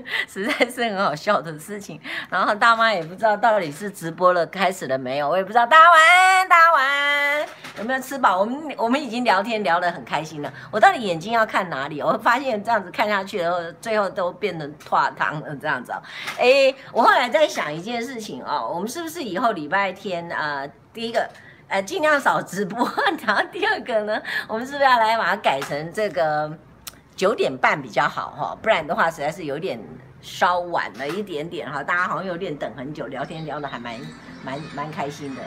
[0.28, 2.00] 实在是很好笑的事情。
[2.30, 5.66] 然后大妈也不知道到底是直播了开始了没有，我也不知道。
[5.66, 7.46] 大家晚安，大家晚安，
[7.78, 8.40] 有没有吃饱？
[8.40, 10.52] 我们我们已经聊天聊得很开心了。
[10.70, 12.00] 我到底眼睛要看哪里？
[12.02, 16.02] 我发现这样子看下去，然后最后都变成化汤了这样子哦。
[16.38, 21.28] 哎，我后来在想一件事情哦，我们是不是以后礼拜天啊、第一个。
[21.68, 22.86] 呃，尽量少直播。
[23.26, 26.50] 然后第二个呢，我们是不是要来把它改成这个
[27.14, 28.58] 九点半比较好哈？
[28.62, 29.78] 不然的话，实在是有点
[30.20, 31.82] 稍晚了一点点哈。
[31.82, 34.00] 大家好像有点等很久，聊天聊得还蛮
[34.44, 35.42] 蛮蛮开心的。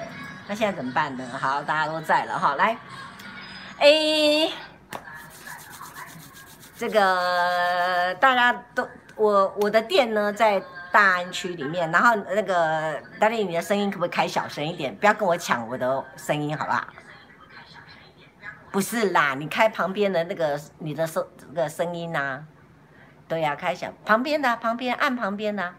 [0.47, 1.25] 那现在怎么办呢？
[1.39, 2.77] 好，大家都在了哈，来，
[3.79, 4.51] 哎，
[6.77, 10.63] 这个大家都，我我的店呢在。
[10.91, 14.95] 大安区里面，然后那个大力，你的声音可不可以开小声一点？
[14.95, 16.87] 不要跟我抢我的声音，好不好？
[18.75, 22.45] 不是啦，你开旁边的那个你的声这个声音呐、
[23.25, 25.73] 对呀、开小旁边的旁边按旁边的、啊。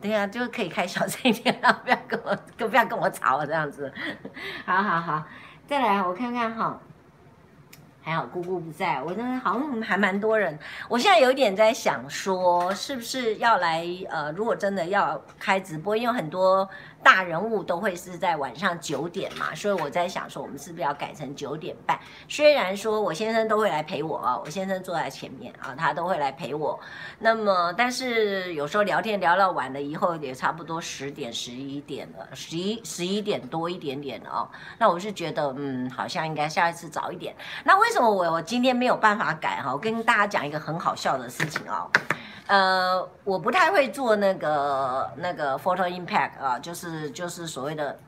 [0.00, 3.92] 对呀、啊，就可以开小声一点，然后不要跟我，不要跟我吵这样子。
[4.66, 5.24] 好好好，
[5.68, 6.80] 再来我看看哈。
[8.02, 10.58] 还好姑姑不在，我真的好像还蛮多人。
[10.88, 16.68] 我现在有点在想说，是不是要来呃，如果真的要开直播，因为很多。
[17.02, 21.98] 大人物都会是在晚上九点嘛，所以我在想说，我们是不是要改成九点半？
[22.28, 26.78] 虽然说我先生都会来陪我啊，我先生坐在前面啊，他都会来陪我。
[27.18, 34.48] 那么，但是有时候聊天聊到晚了以后，也差不多十点、十一点了，十一、十一点多一点点了哦。
[34.78, 37.34] 那我是觉得，嗯，好像应该下一次早一点。
[37.64, 39.72] 那为什么我我今天没有办法改哈？
[39.72, 41.90] 我跟大家讲一个很好笑的事情哦。
[42.48, 47.98] 呃，我不太会做那个那个 photo impact 啊，就是就是所谓的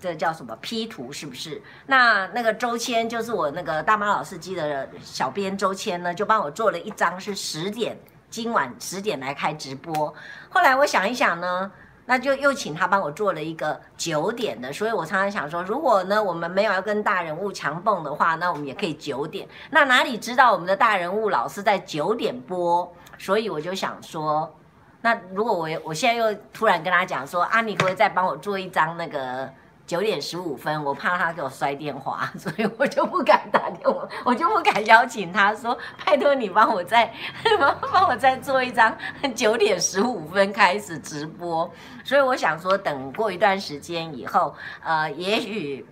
[0.00, 1.60] 这叫什么 P 图是不是？
[1.86, 7.94] 那那个周谦就是我那个大妈老司机的小编周谦呢，就帮我做了一张是十点，
[8.30, 10.14] 今晚十点来开直播。
[10.48, 11.70] 后来我想一想呢，
[12.06, 19.46] 那就又请他帮我做了一个九点的，所以我常常想说，如果呢我们没有要跟大人物强蹦的话，那我们也可以九点。
[19.70, 22.90] 那哪里知道我们的大人物老是在九点播？
[23.22, 24.52] 所以我就想说，
[25.00, 29.48] 那如果我我现在又突然跟他讲说啊，你可不可以再帮我做一张那个
[29.86, 30.82] 九点十五分？
[30.82, 37.14] 我怕他给我摔电话， 所以我就不敢打电话，我就不敢邀请他说，拜托你帮我再
[37.60, 38.98] 帮帮我再做一张
[39.36, 41.70] 九点十五分开始直播。
[42.02, 44.52] 所以我想说，等过一段时间以后，
[44.82, 45.86] 呃，也许。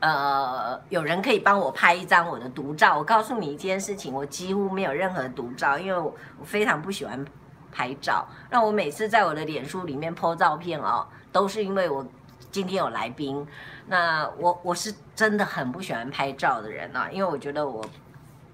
[0.00, 2.96] 呃，有人可以帮我拍一张我的独照。
[2.96, 7.22] 我告诉你一件事情，我几乎没有任何独照，因为我我非常不喜欢
[7.70, 8.26] 拍照。
[8.50, 12.06] 那我每次在我的脸书里面 po 照片哦，都是因为我
[12.50, 13.46] 今天有来宾。
[13.86, 17.84] 那我我是真的很不喜欢拍照的人啊，因为我觉得我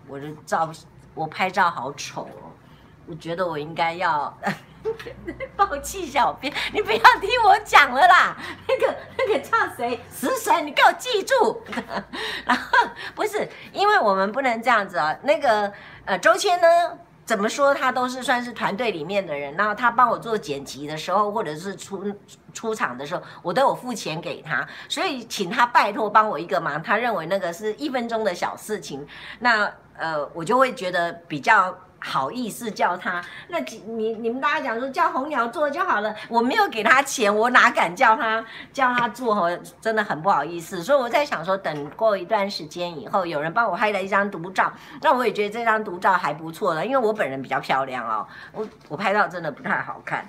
[0.08, 0.68] 我的照
[1.14, 2.50] 我拍照好丑哦，
[3.06, 4.36] 我觉得我应该要。
[5.56, 8.36] 抱气，小编，你不要听我讲了啦。
[8.68, 10.00] 那个那个叫谁？
[10.10, 11.62] 食神，你给我记住。
[12.44, 12.78] 然后
[13.14, 15.16] 不是，因为我们不能这样子啊。
[15.22, 15.72] 那个
[16.04, 19.54] 呃，周谦呢，怎么说他都是算是团队里面的人。
[19.56, 22.04] 然后他帮我做剪辑的时候，或者是出
[22.52, 24.66] 出场的时候，我都有付钱给他。
[24.88, 26.82] 所以请他拜托帮我一个忙。
[26.82, 29.06] 他认为那个是一分钟的小事情，
[29.40, 31.76] 那呃，我就会觉得比较。
[32.08, 39.50] 好意思叫他，那你你们大家讲说叫红鸟做就好了，我没有给他钱，我哪敢叫他叫他做？
[39.80, 40.80] 真的很不好意思。
[40.84, 44.72] 所以我在想说，等过一段时间以后，有人帮我拍了一张独照，
[45.02, 50.24] 那我也觉得这张独照还不错了，因为我本人比较漂亮哦，我我拍照真的不太好看，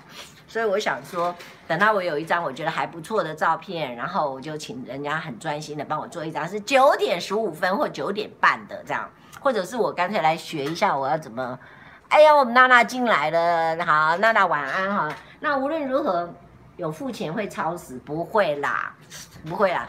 [0.48, 1.32] 所以我想说，
[1.68, 9.08] 等到我有一张我觉得还不错的照片，然后我就请人家很专心的帮我做一张，是九点十五分或九点半的这样。
[9.40, 11.58] 或者是我干脆来学一下我要怎么，
[12.08, 15.08] 哎呀，我们娜娜进来了，好，娜娜晚安哈。
[15.40, 16.28] 那无论如何，
[16.76, 17.98] 有付钱会超时？
[17.98, 18.94] 不会啦，
[19.48, 19.88] 不会啦，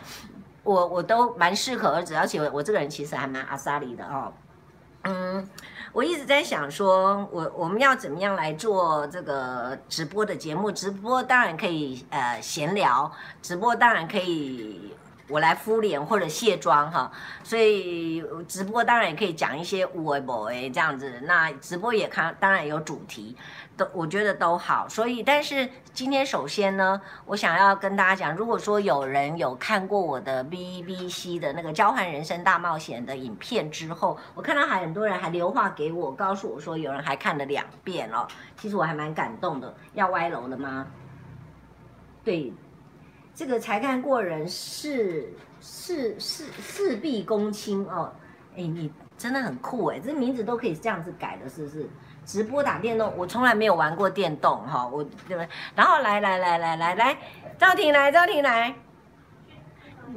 [0.64, 4.32] 我我都蛮适可而止，而且我这个人其实还蛮阿莎里的哦。
[5.04, 5.50] 嗯，
[5.94, 10.72] 我一直在想说，我我们要怎么样来做这个直播的节目？
[10.72, 13.10] 直播当然可以呃闲聊，
[13.42, 14.94] 直播当然可以。
[15.30, 17.12] 我来敷脸或者卸妆哈，
[17.44, 21.22] 所以直播当然也可以讲一些有的没的这样子。
[21.24, 23.38] 那直播也看，当然有主题，
[23.78, 24.90] 都我觉得都好。
[24.90, 38.28] 所以，但是今天首先呢，我想要跟大家讲，如果说有人有看过我的 BBC 的那个交换人生大冒险的影片之后，我看到还很多人还留话给我，告诉我说有人还看了两遍哦。
[38.58, 39.74] 其实我还蛮感动的。
[39.94, 40.88] 要歪楼了吗？
[42.24, 42.52] 对。
[43.40, 48.14] 这个才看过人，事事事事必躬亲哦，
[48.54, 51.90] 哎，你真的很酷哎，这名字都可以这样子改的，是不是？
[52.26, 55.48] 直播打电动，我从来没有玩过电动哈，我对不对？
[55.74, 57.18] 然后来来来来来来，
[57.58, 58.76] 赵婷来，赵婷来，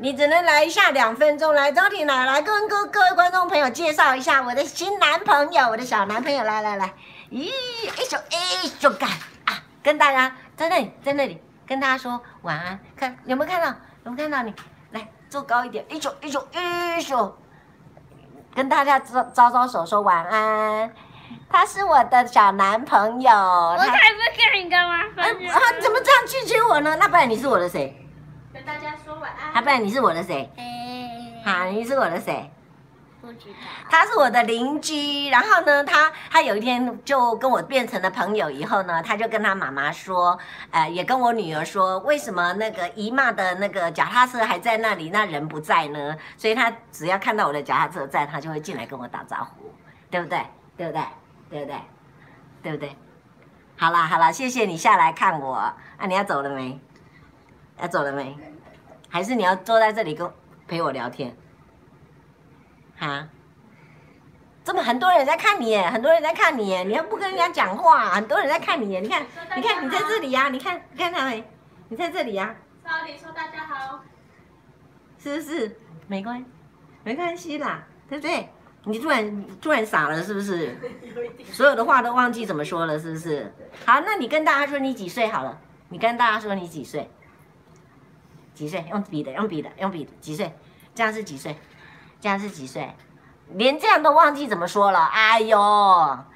[0.01, 6.93] 你只能来一下两分钟，来，赵婷来，来跟各各位观众朋友介绍一下我的新男朋友，我的小男朋友，来来来，
[7.31, 9.09] 咦，一手一手干
[9.45, 13.69] 啊，跟大家在那里在那里跟大家说晚安，看有没有看到？
[14.05, 14.55] 有没有看到你？
[14.91, 17.39] 来坐高一点，一手一手一手，
[18.55, 20.93] 跟大家招招招手说晚安。
[21.49, 23.95] 他是我的小男朋友，我才不
[24.37, 26.97] 跟你干嘛分啊，怎么这样拒绝我呢？
[27.01, 28.07] 那不然你是我的谁？
[28.53, 29.53] 跟大家说晚安。
[29.55, 30.51] 那不然你是我的谁？
[30.59, 32.51] 哎，好，你是我的谁？
[33.23, 33.57] 不知道。
[33.89, 40.37] 他是我的邻居，然后呢，他他有一天就跟我变成了朋友，以后呢，他就跟他妈妈说，
[40.73, 46.17] 呃，也跟我女儿说，为什么那个姨妈的那个脚踏车还在那里，那人不在呢？
[46.37, 49.73] 所以他只要看到我的脚踏车在，他就会进来跟我打招呼，
[50.11, 50.45] 对不对？
[50.77, 51.03] 对不对？
[51.49, 51.77] 对不对？
[52.63, 52.97] 对不对？
[53.77, 55.55] 好啦好啦，谢谢你下来看我。
[55.55, 55.77] 啊，
[56.07, 56.81] 你要走了没？
[57.81, 58.37] 要走了没？
[59.09, 60.29] 还是你要坐在这里跟
[60.67, 61.37] 陪我聊天？
[63.07, 63.29] 哈？
[64.65, 69.01] 这么很多人在看你耶，很多人在看你耶，你又不跟人家讲话，很多人在看你耶。
[69.01, 69.27] 你看，
[69.57, 71.43] 你看你在这里呀，你看，你看他没？
[71.89, 72.55] 你在这里呀。
[72.85, 74.05] 少林说大家好。
[75.19, 75.77] 是不是？
[76.07, 76.45] 没关系，
[77.03, 78.49] 没关系啦，对不对？
[78.85, 80.77] 你突然突然傻了是不是？
[81.51, 83.53] 所有的话都忘记怎么说了是不是？
[83.85, 85.61] 好，那你跟大家说你几岁好了？
[85.89, 87.11] 你跟大家说你几岁？
[88.55, 88.85] 几岁？
[88.91, 90.53] 用笔的，用笔的，用笔的，几岁？
[90.95, 91.57] 这样是几岁？
[92.23, 92.97] 这样是几岁？
[93.55, 95.05] 连这样都忘记怎么说了？
[95.13, 95.59] 哎呦，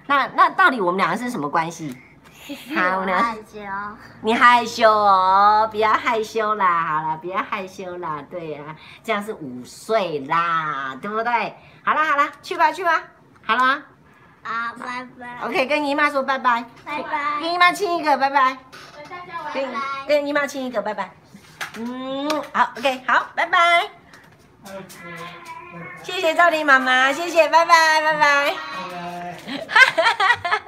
[0.07, 1.97] 那那到底我们两个是什么关系？
[2.77, 3.61] 好，我们害羞。
[4.21, 11.57] 你害羞哦，不要害羞啦，好了，不要害羞啦，对呀、啊，这样是五岁啦，对不对？
[11.85, 13.03] 好了好了，去吧去吧，
[13.45, 13.83] 好了吗？
[14.45, 15.47] 啊，拜拜。
[15.47, 16.65] OK，跟姨妈说拜拜。
[16.85, 17.41] 拜拜。
[17.41, 18.59] 跟姨妈亲一个，拜拜。
[19.53, 19.69] 跟
[20.07, 21.11] 跟姨妈亲一个，拜拜。
[21.79, 23.91] 嗯，好，OK，好，拜拜。
[26.03, 28.51] 谢谢赵丽妈妈，谢谢，拜拜拜拜。
[28.51, 30.61] 哈哈哈哈哈！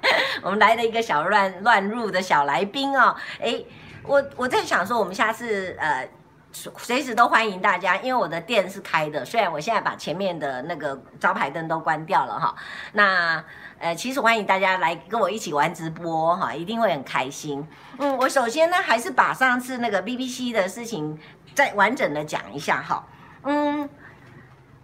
[0.43, 3.63] 我们来了一个小乱乱入的小来宾哦，哎，
[4.03, 6.09] 我我在想说，我们下次呃。
[6.51, 12.55] 随时都欢迎大家，因为我的店是开的，虽然我现在把前面的那个招牌灯都关掉了哈。
[12.93, 13.45] 那
[13.79, 17.65] 呃，其实欢迎大家来跟我一起玩直播哈，一定会很开心。
[17.99, 21.17] 嗯，我首先呢还是把上次那个 BBC 的事情
[21.55, 23.05] 再完整的讲一下哈。
[23.45, 23.89] 嗯，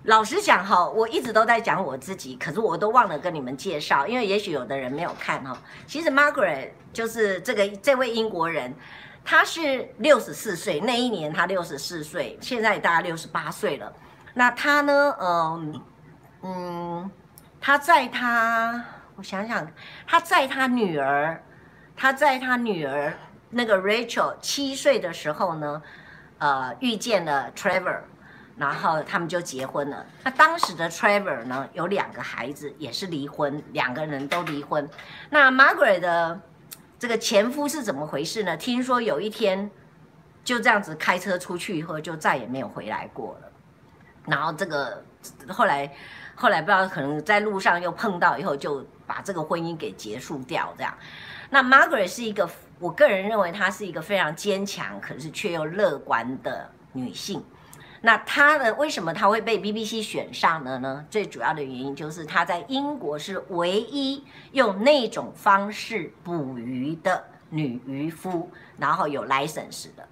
[0.04, 5.56] 老实讲哈，我一直都在讲我自己，可是我都忘了跟你们介绍，因为也许有的人没有看哈。
[5.86, 8.74] 其实 Margaret 就是这个这位英国人。
[9.26, 13.90] 他是六十四岁，那一年他六十四岁，现在大概六十八岁了。
[14.34, 15.16] 那他呢？
[15.18, 15.82] 嗯
[16.42, 17.10] 嗯，
[17.58, 18.84] 他在他，
[19.16, 19.66] 我想想，
[20.06, 21.42] 他在他女儿，
[21.96, 23.14] 他在他女儿
[23.48, 25.82] 那个 Rachel 七岁的时候呢，
[26.36, 28.00] 呃，遇见了 Trevor，
[28.56, 30.06] 然后他们就结婚了。
[30.22, 34.88] 那当时的 Trevor 呢，有两个孩子，也是离婚，两个人都离婚。
[35.30, 36.40] 那 Margaret 的。
[36.96, 38.56] 这个前夫是怎么回事呢？
[38.56, 39.70] 听说有一天
[40.42, 43.52] 就这样子开车出去以后，就再也没有回来过了。
[44.24, 45.04] 然后这个
[45.48, 45.92] 后来
[46.34, 50.72] 后来不知道可能在路上又碰到以后，就把这个婚姻给结束掉。
[50.78, 50.96] 这样，
[51.50, 52.48] 那 Margaret 是一个，
[52.79, 57.44] 我个人认为她是一个非常坚强，可是却又乐观的女性。
[58.05, 61.06] 那她的为什么她会被 BBC 选上了呢？
[61.11, 70.06] 最主要的原因就是她在英国是唯一用那种方式捕鱼的女渔夫，然后有 license 的。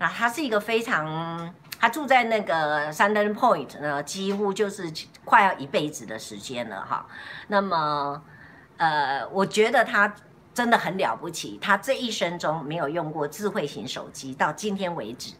[0.00, 4.92] 那她是一个非常，她住在那个 s u n d e r Point 呢，几乎就是
[5.24, 7.06] 快要一辈子的时间了哈。
[7.46, 8.20] 那么，
[8.78, 10.12] 呃，我觉得她
[10.52, 15.34] 真的很了不起，她这一生中没有用过智慧型手机，到今天为止。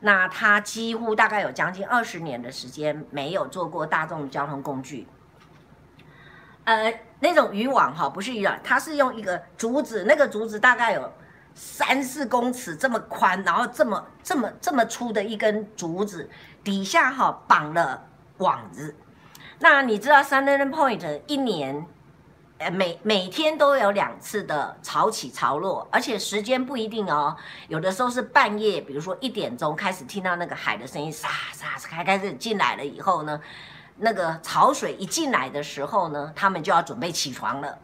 [0.00, 5.06] 那他几乎大概有将近二十年的时间没有坐过大众交通工具，
[6.64, 11.12] 呃，那种渔网哈，不是渔网，它是用一个竹子，那个竹子大概有
[11.54, 16.30] 三四公尺这么宽，然后这么这么这么粗的一根竹子，
[16.62, 18.94] 底下哈绑了网子。
[19.58, 21.84] 那你知道 s a n d e r n Point 一年？
[22.58, 27.36] 呃，每每天都有两次的潮起潮落，而且时间不一定哦。
[27.68, 33.40] 有的时候是半夜，比如说一点钟开始听到那个海的声音，沙沙开开始进来了以后呢，
[33.98, 37.78] 那个潮水一进来的时候呢，他们就要准备起床了。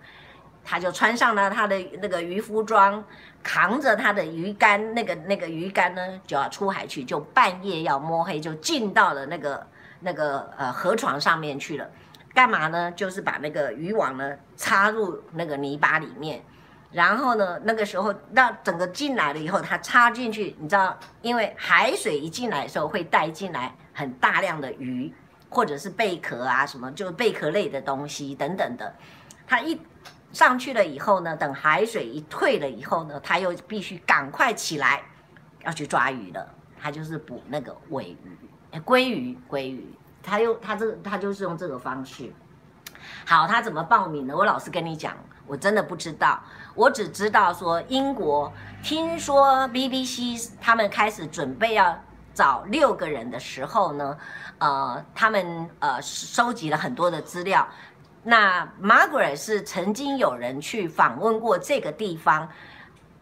[0.65, 3.05] 他就穿上了他的那个渔夫装，
[3.43, 9.67] 扛着他的鱼竿，那个那个鱼竿呢就要出海去，就半夜要摸黑就进到了那个
[10.01, 11.87] 那个呃河床上面去了。
[12.35, 12.91] 干嘛呢？
[12.93, 16.43] 就是把那个渔网呢插入那个泥巴里面，
[16.91, 25.15] 然后呢，那个时候那整个进来了以后，它插进去，你知道，因为海水一进来的时候会带进来很大量的鱼，
[25.49, 28.93] 或者是贝壳啊什么，就是贝壳类的东西等等的。
[29.47, 29.81] 它一
[30.33, 35.01] 上去了以后呢，等海水一退了以后呢，它又必须赶快起来
[35.65, 36.53] 要去抓鱼了。
[36.81, 38.17] 它就是捕那个尾
[38.73, 39.87] 鱼、鲑鱼、鲑鱼。
[40.25, 42.33] 他又他这他就是用这个方式，
[43.27, 44.35] 好，他怎么报名呢？
[44.35, 45.15] 我老实跟你讲，
[45.47, 46.43] 我真的不知道，
[46.75, 48.51] 我只知道说英国
[48.83, 51.97] 听说 BBC 他们开始准备要
[52.33, 54.19] 找六个人的时候呢，
[54.59, 57.69] 呃，他们呃收集了很多的资料。
[58.23, 62.49] 那 Margaret 是曾经有人去访问过这个地方，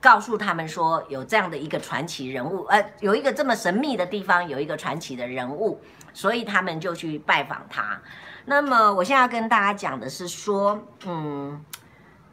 [0.01, 5.81] 告诉他们说有这样的一个传奇人物，呃，有一个这么神秘的地方，有一个传奇的人物。
[6.13, 8.01] 所以他们就去拜访他。
[8.45, 11.65] 那么我现在要跟大家讲的是说，嗯，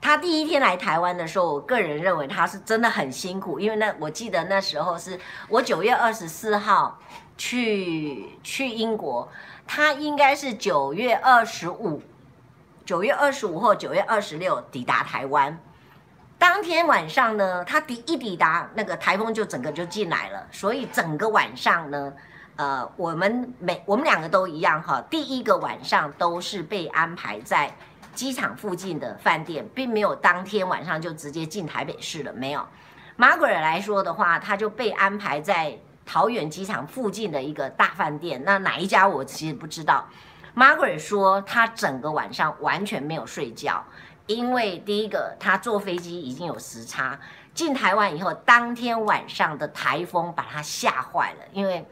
[0.02, 7.00] 他第一天来台湾的时候，我个人认为他是真的很辛苦，因为那我记得那时候是我九月二十四号
[7.38, 9.30] 去去英国，
[9.68, 12.02] 他应该是九月二十五，
[12.84, 15.60] 九月二十五或九月二十六抵达台湾。
[16.40, 22.12] 当天晚上呢，他抵一抵达，那个台风就整个就进来了，所以整个晚上呢。
[22.60, 27.74] 呃，我们每我们两个都一样哈，第一个晚上都是被安排在
[28.14, 32.34] 机场附近的饭店，并没有当天晚上就直接进台北市了。
[32.34, 32.68] 没有
[33.18, 38.44] ，Margaret 来说的话，他就被安排在桃园机场附近的一个大饭店。
[38.44, 40.06] 那哪一家我其实不知道。
[40.54, 43.82] Margaret 说，他整个晚上完全没有睡觉，
[44.28, 47.18] 因为第一个他坐飞机已经有时差，
[47.54, 51.88] 进台湾以后，当天晚上的台风把他吓坏了，因为。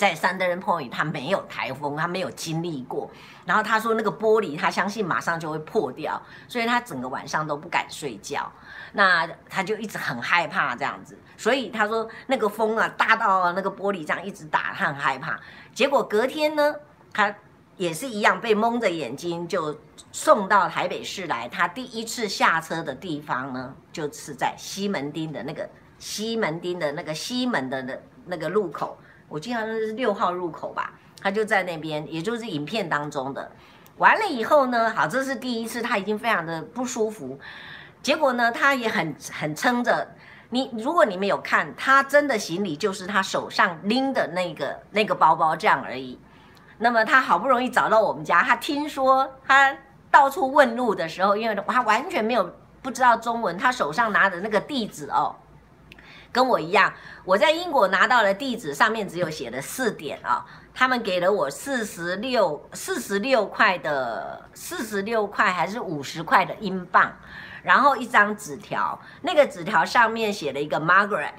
[0.00, 3.10] 在 Sunderland Point，他没有台风，他没有经历过。
[3.44, 8.50] 然后他说那个玻璃，他相信马上就会破掉，所以他整个晚上都不敢睡觉。
[8.94, 11.18] 那他就一直很害怕这样子。
[11.36, 15.38] 所以他说那个风啊大到那个玻璃这样一直打，他很害怕。
[15.74, 16.74] 结果隔天呢，
[17.12, 17.34] 他
[17.76, 19.78] 也是一样被蒙着眼睛就
[20.10, 21.46] 送到台北市来。
[21.46, 28.96] 他第一次下车的地方呢，就是在西门町的那个西门町的那个西门的那那个路口。
[29.30, 33.48] 我记得是六号入口吧，他就在那边，也就是影片当中的。
[33.96, 37.38] 完了以后呢，好，这是第一次，他已经非常的不舒服。
[38.02, 40.08] 结果呢，他也很很撑着。
[40.48, 46.18] 你如果你没有看，他真的行李就是他手上拎的那个那个包包这样而已。
[46.78, 49.76] 那么他好不容易找到我们家，他听说他
[50.10, 55.36] 到处问路的时候，因为他完全没有不知道中文，他手上拿的那个地址哦。
[56.32, 56.92] 跟我一样，
[57.24, 67.12] 我在英国拿到的地址上面只有写了四点啊，他们给了我四十六四十六块的四十六块还是五十块的英镑，
[67.62, 71.32] 然后一张纸条，那个纸条上面写了一个 Margaret，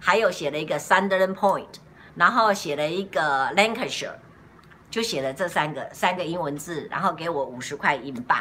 [0.00, 1.76] 还有写了一个 Sunderland Point，
[2.16, 4.14] 然后写了一个 Lancashire，
[4.90, 8.38] 就写了这三个三个英文字，然后给我五十块英镑。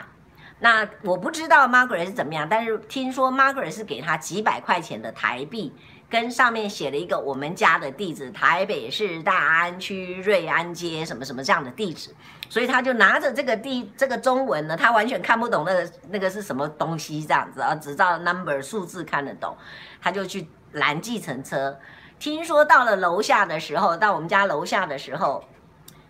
[0.60, 5.74] 那我不知道 Margaret 是怎么样，但是听说 Margaret 是给他几百块钱的台币，
[6.10, 12.16] 跟上面写了一个我们家的地址，台北市大安区瑞安街什么什么这样的地址，
[12.50, 19.56] 所以他就拿着这个地这个中文呢，他完全看不懂那个那个是什么东西这样子啊，只知道 number 数字看得懂，
[20.02, 21.78] 他就去拦计程车。
[22.18, 25.44] 听说到了楼下的时候，到我们家楼下的时候，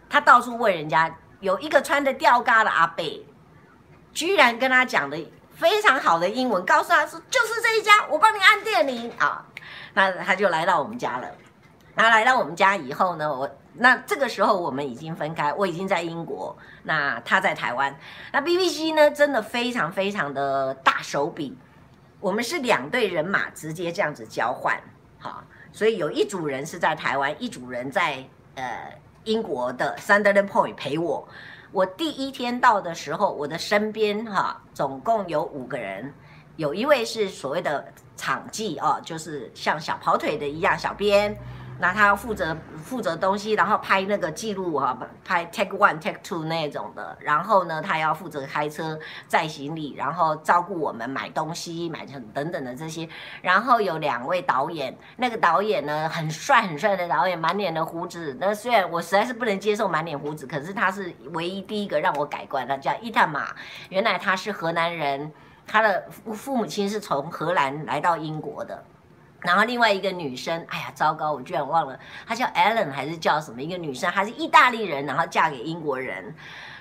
[0.07, 3.03] 他到处问人家，有一个穿着吊嘎的阿伯。
[4.15, 9.45] 居然跟他讲的非常好的英文，告诉他说就是这一家，我帮你按电铃啊。
[9.93, 11.27] 那他就来到我们家了。
[11.95, 17.97] 那来到我们家以后呢，我那这个时候我们已经分开，我已经在英国，那他在台湾。
[18.31, 21.57] 那 BBC 呢，真的非常非常的大手笔，
[22.19, 24.77] 我们是两队人马直接这样子交换，
[25.19, 28.93] 好，所以有一组人是在台湾，一组人在呃
[29.23, 31.27] 英国的 Sunderland Point 陪我。
[31.75, 36.09] 我第一天到的时候，我的身边哈，总共有五个人，
[36.55, 41.37] 有一位是所谓的场记哦，就是像小跑腿的一样，小编。
[41.79, 47.17] 那他要负责负责东西，然后拍那个记录啊，拍 take one take two 那种的。
[47.19, 53.07] 然后呢，他要负责开车载行李，然后照顾我们买东西、买成等等的这些。
[53.41, 58.35] 然后有两位导演，那个导演呢很帅很帅的导演，满脸的胡子。
[58.39, 63.47] 那虽然我实在是不能接受满脸胡子，可是他是唯一第一个让我改观的，叫伊塔玛。
[63.89, 65.31] 原来他是河南人，
[65.67, 68.83] 他的父母亲是从荷兰来到英国的。
[69.45, 73.61] 然后另外一个女生，哎呀，糟糕，我居然忘了，她叫 Ellen 还是叫什么？
[73.61, 76.35] 一个女生，她是意大利人，然后嫁给英国人。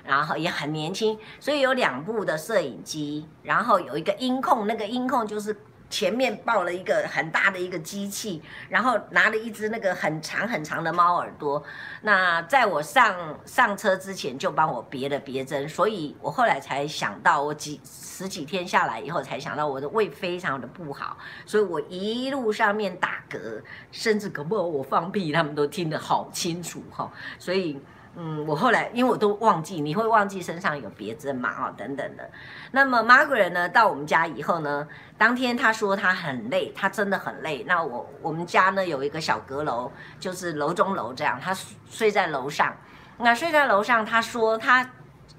[0.06, 5.56] 然后也很年轻，所以有两部的摄影机，然后有一个音控，那个音控就是。
[5.94, 11.62] 前面抱了一个很大的一个机器，然后拿了一只那个很长很长的猫耳朵。
[12.02, 27.08] 那在我上上车之前就帮我别了别针，所以我后来才想到，我几十几天下来以后才想到我的胃非常的不好，所以我一路上面打嗝，甚至可不我放屁，他们都听得好清楚哈。
[27.38, 27.80] 所以。
[28.16, 31.50] 嗯，我后来因为我都忘记，你会忘记身上有别针嘛？
[31.50, 32.30] 哦，等等的。
[32.70, 34.86] 那么 Margaret 呢，到我们家以后呢，
[35.18, 37.64] 当天她说她很累，她真的很累。
[37.66, 39.90] 那我我们家呢有一个小阁楼，
[40.20, 41.52] 就是楼中楼这样，她
[41.90, 42.72] 睡在楼上。
[43.18, 44.88] 那睡在楼上，她说她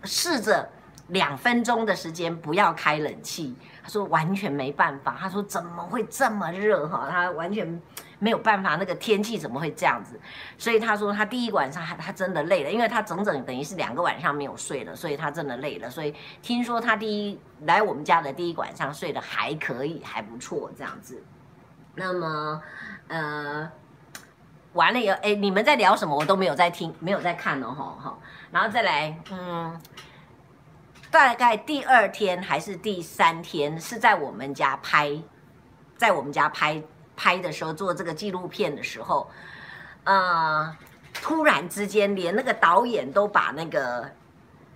[0.04, 0.70] 试着
[1.08, 5.16] 两分钟的时间不要开冷气，她说完全没办法。
[5.18, 7.08] 她说怎么会这么热哈？
[7.10, 7.82] 她完全。
[8.20, 10.20] 没有办法，那个天气怎么会这样子？
[10.58, 15.90] 所以他说他第一晚上他他真的累了，因为他整整等于是两个晚上没有睡了，所以他真的累了。
[15.90, 21.22] 所以听说他第一来我们家的第一晚上睡得还可以，还不错这样子。
[21.96, 22.62] 那么
[23.08, 23.70] 呃
[24.74, 26.16] 完了以后，哎，你们在聊什么？
[26.16, 28.18] 我都没有在听，没有在看哦，哈哈。
[28.52, 29.80] 然后再来，嗯，
[31.12, 35.22] 大概第二天还是第三天是在我们家拍，
[35.98, 36.82] 在我们家拍。
[37.16, 39.30] 拍的时候做这个纪录片的时候，
[40.04, 40.76] 呃，
[41.14, 44.12] 突然之间连那个导演都把那个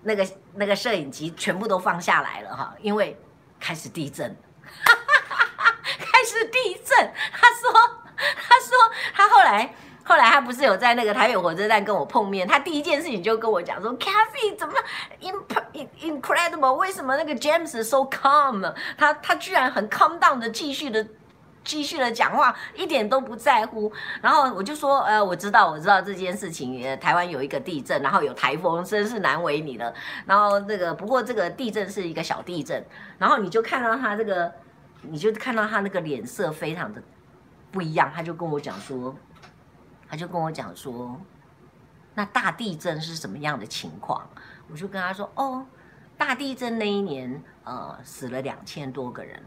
[0.03, 3.19] 那个那个摄影机全部都放下来了哈，因为
[3.59, 4.35] 开始地震，
[5.99, 7.13] 开始地震。
[7.33, 7.71] 他说，
[8.47, 8.77] 他说
[9.13, 14.73] 他后来后来他不是有在那个台北火车站跟我碰面，他第一件事情就跟我讲说，Kathy 怎么
[15.99, 16.73] incredible？
[16.73, 18.73] 为什么那个 James so calm？
[18.97, 21.05] 他他居然很 calm down 的继续的。
[21.69, 23.91] 继续的讲话，一点都不在乎。
[24.23, 26.97] 然后我就说，呃，我知道，我知道这件事情。
[26.99, 29.93] 台湾有一个地震，然后有台风，真是难为你了。
[30.25, 32.83] 然后这个，不过这个地震是一个小地震。
[33.19, 34.51] 然后你就看到他这个，
[35.03, 36.99] 你就看到他那个脸色非常的
[37.71, 38.11] 不一样。
[38.11, 39.15] 他就跟我讲说，
[40.09, 41.21] 他就跟我讲说，
[42.15, 44.27] 那大地震是什么样的情况？
[44.71, 45.63] 我就跟他说，哦，
[46.17, 49.39] 大地震那一年，呃，死了两千多个人。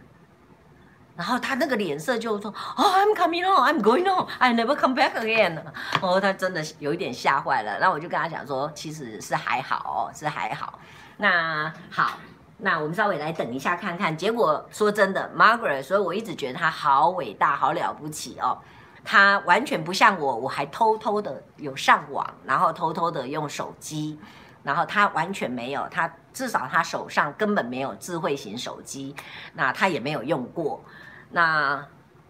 [1.15, 5.63] 然后他那个脸色就说：“哦，I'm coming home, I'm going home, I never come back again。”
[6.01, 7.79] 哦，他真的有一点吓坏了。
[7.81, 10.79] 那我就跟他讲说：“其实是还好哦，是还好。”
[11.19, 12.19] 那好，
[12.59, 14.17] 那我们稍微来等一下看看。
[14.17, 18.59] 结果说真的，Margaret，所以我一直觉得他好伟大，好了不起哦。
[19.05, 24.19] 他完全不像我，我还偷偷的有上网，然后偷偷的用手机，
[24.63, 25.87] 然后他完全没有。
[25.91, 29.15] 他至少他手上根本没有智慧型手机，
[29.53, 30.83] 那他也没有用过。
[31.33, 31.85] 那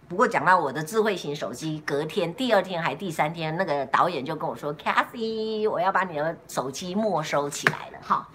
[0.09, 8.29] 不过讲到我的智慧型手机，隔天、第二天还第三天，那个导演就跟我说：“Cathy，我要把你的手机没收起来了。”哈，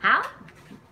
[0.00, 0.22] 好，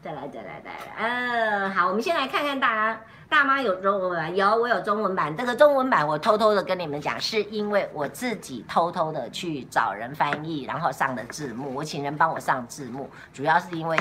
[0.03, 5.37] 再来，再来，再来，呃，好，我们先来看看大家，大妈有中文版，有，我有中文版。
[5.37, 13.97] 这个中文版我偷偷的跟你们讲，是因为我自己偷偷的去找人翻译，然后上的字幕，我请人帮我上字幕，主要是因为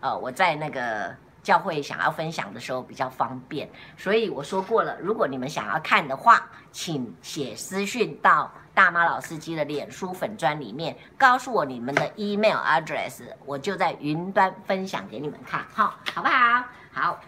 [0.00, 1.16] 呃我在那个。
[1.42, 16.64] 教会想要分享的时候比较方便，所以我说过了，如果你们想要看的话，请写私讯到大妈老司机的脸书粉砖里面，告诉我你们的 email address，我就在云端分享给你们看，好，好不好？
[16.92, 17.18] 好，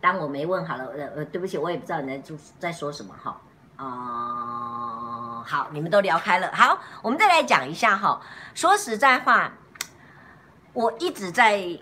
[0.00, 3.38] 当我没问好了，呃呃，对不起，我也不知道你在在说什么哈，
[3.76, 8.20] 啊、呃，好，你们都聊开了，好，我们再来讲一下哈，
[8.54, 9.52] 说实在话，
[10.72, 11.78] 我一直在。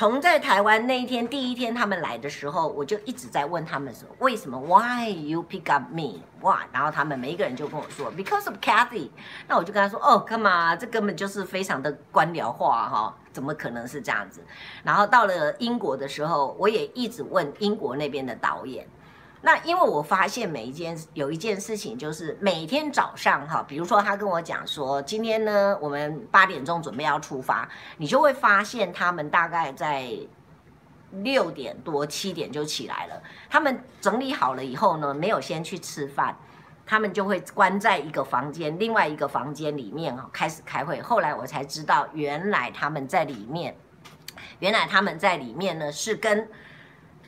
[0.00, 6.20] 从在台湾那一天第一天他们来的时候，我就一直在问他们说，为什么？Why you pick up me？
[6.40, 9.10] 哇，然后他们每一个人就跟我说，Because of Kathy。
[9.46, 10.74] 那我就跟他说，哦，干嘛？
[10.74, 14.40] 这根本就是非常的官僚化哈，怎么可能是这样子？
[14.82, 18.88] 然后到了英国的时候，我也一直问英国那边的导演。
[19.42, 30.12] 那因为我发现每一件有一件事情，就是每天早上哈，比如说他跟我讲说，今天呢我们八点钟准备要出发，你就会发现他们大概在
[31.22, 33.22] 六点多七点就起来了。
[33.48, 36.36] 他们整理好了以后呢，没有先去吃饭，
[36.84, 41.00] 他们就会关在一个房间，另外一个房间里面哈开始开会。
[41.00, 43.74] 后来我才知道，原来他们在里面，
[44.58, 46.46] 原来他们在里面呢是跟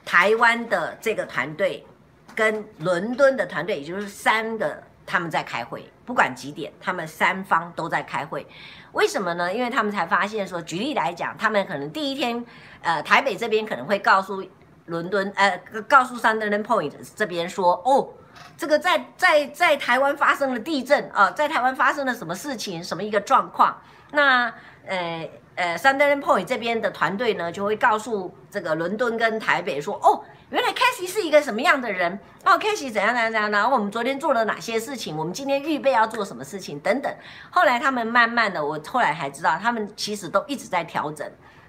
[0.05, 1.87] 台湾的这个团队。
[2.35, 8.47] 跟伦敦的团队，也就是三个，他们在开会，不管几点，他们三方都在开会。
[8.92, 9.53] 为什么呢？
[9.53, 12.45] 因为他们才发现说，举例来讲，他们可能第一天，
[12.83, 14.45] 呃，台北这边可能会告诉
[14.87, 18.09] 伦敦，呃，告诉 sandman Point 这边说，哦，
[18.57, 23.81] 这个在在在台湾发生了地震啊，在台湾发生了什么事情，什么一个状况？
[24.11, 24.53] 那
[24.85, 32.12] 呃，呃 s u n d e r l a n Point 这边的团队呢，就会告诉这个伦敦跟台北说，哦，原来 Cassie 是一个什么样的人，
[32.44, 37.10] 哦，Cassie 怎样怎样怎样，然后我们昨天做了哪些事情，我们今天预备要做什么事情等等。
[37.48, 41.26] 后来他们慢慢的，我后来才知道，他们其实都一直在调整。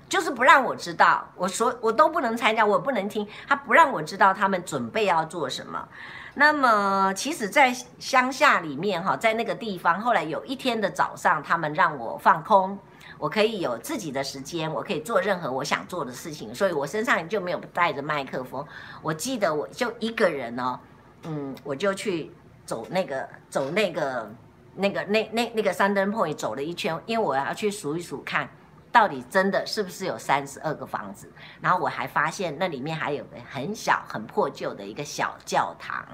[0.10, 5.88] 就是不让我知道，我说我都不能参加，我不能听，他不让我知道他们准备要做什么。
[6.34, 12.78] 那么，其实，在乡下里面哈，在那个地方，后来有一天的早上，他们让我放空，
[13.24, 18.68] 我可以有自己的时间，我可以做任何我想做的事情，所以我身上就没有带着麦克风。
[19.02, 20.78] 我记得我就一个人哦，
[21.22, 22.30] 嗯，我就去
[22.66, 24.30] 走那个走那个
[24.76, 28.50] 那个那那那个 Sunderland Point 走了一圈，因为我要去数一数看。
[28.92, 31.32] 到底真的是不是有三十二个房子？
[31.62, 36.06] 然后我还发现那里面还有个很小、很破旧的一个小教堂。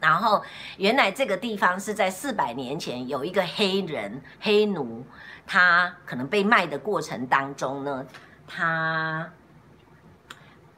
[0.00, 0.42] 然后
[0.76, 5.04] 原来这个地方是在四百年前有一个黑人黑奴，
[5.46, 8.06] 他可能被卖的过程当中呢，
[8.46, 9.30] 他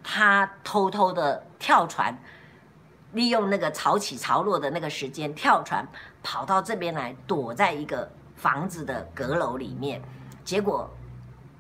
[0.02, 2.16] 他偷偷的跳船，
[3.12, 5.87] 利用那个潮起潮落的那个时间跳船
[6.22, 10.00] 跑到这边来，躲在一个房子的阁楼里面，
[10.44, 10.90] 结果。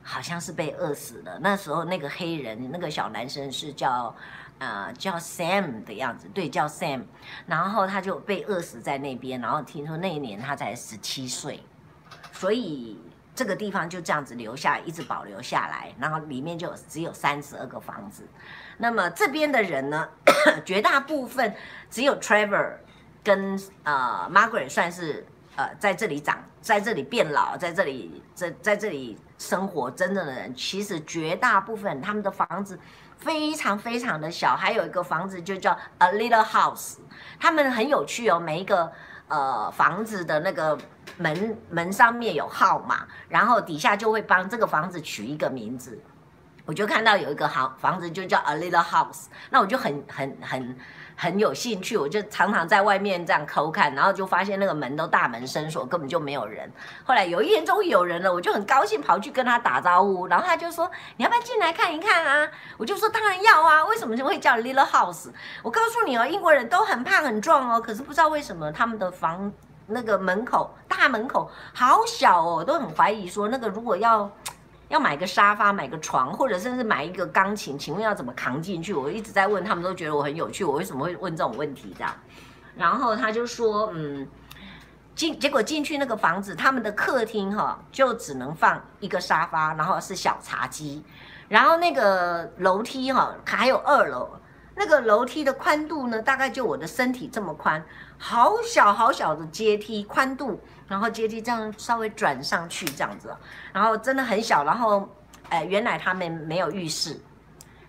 [0.02, 1.38] 好像是被饿死了。
[1.42, 4.12] 那时候那个黑人，那个小男生是叫，
[4.60, 7.02] 呃，叫 Sam 的样子，对，叫 Sam。
[7.46, 9.40] 然后他就被饿死在那边。
[9.40, 11.62] 然后听说那一年他才十七岁，
[12.30, 13.00] 所以
[13.34, 15.92] 这个地方就这样子留下，一直保留下来。
[15.98, 18.28] 然后里面就只有三十二个房子。
[18.76, 20.06] 那么这边的人呢，
[20.64, 21.54] 绝大部分
[21.90, 22.74] 只有 Trevor
[23.24, 29.18] 跟呃 Margaret 算是呃在这里长，在这里变老，在这里在在这里。
[29.40, 32.78] 生活真正的人，其实绝大部分他们的房子
[33.20, 36.96] 非常非常的小，还有一个房子就叫 A Little House，
[37.38, 38.90] 他们很有趣哦，每一个
[39.28, 40.78] 呃房子的那个
[41.18, 46.02] 门门上面有号码，然后底下就会帮这个房子取一个名字，
[46.64, 50.76] 我就看到有一个好房子就叫 A Little House，那我就很很很。
[51.20, 56.72] 很有兴趣，我就常常在外面这样抠看，然后就发现那个门都大门深锁，根本就没有人。
[57.04, 65.28] 后来有一天终于有人了，我就很高兴跑去跟他打招呼，然后他就说：“你要不要进来看一看啊？”我就说：“当然要啊，为什么就会叫 Little House？”
[65.62, 69.52] 我告诉你哦，英国人都很胖很壮哦，可是不知道为什么他们的房
[69.88, 74.30] 那个门口大门口好小哦，都很怀疑说那个如果要。
[74.90, 78.92] 要买个沙发，买个床，或者甚至买一个钢琴，请问要怎么扛进去？
[78.92, 82.12] 我一直在问，他们都觉得我很有趣，我为什么会问这种问题这样？
[82.76, 84.26] 然后他就说，嗯，
[85.14, 91.04] 进结果进去那个房子，他们的客厅哈就只能放一个沙发，然后是小茶几，
[91.48, 94.28] 然后那个楼梯哈还有二楼，
[94.74, 97.80] 那个楼梯的宽度呢，大概就我的身体这么宽，
[98.18, 100.60] 好小好小的阶梯宽度。
[100.90, 103.32] 然后阶梯这样稍微转上去，这样子，
[103.72, 104.64] 然后真的很小。
[104.64, 105.08] 然后，
[105.48, 107.16] 哎，原来他们没有浴室，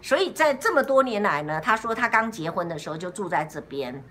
[0.04, 4.04] 所以在这么多年来呢，他说他刚结婚的时候就住在这边，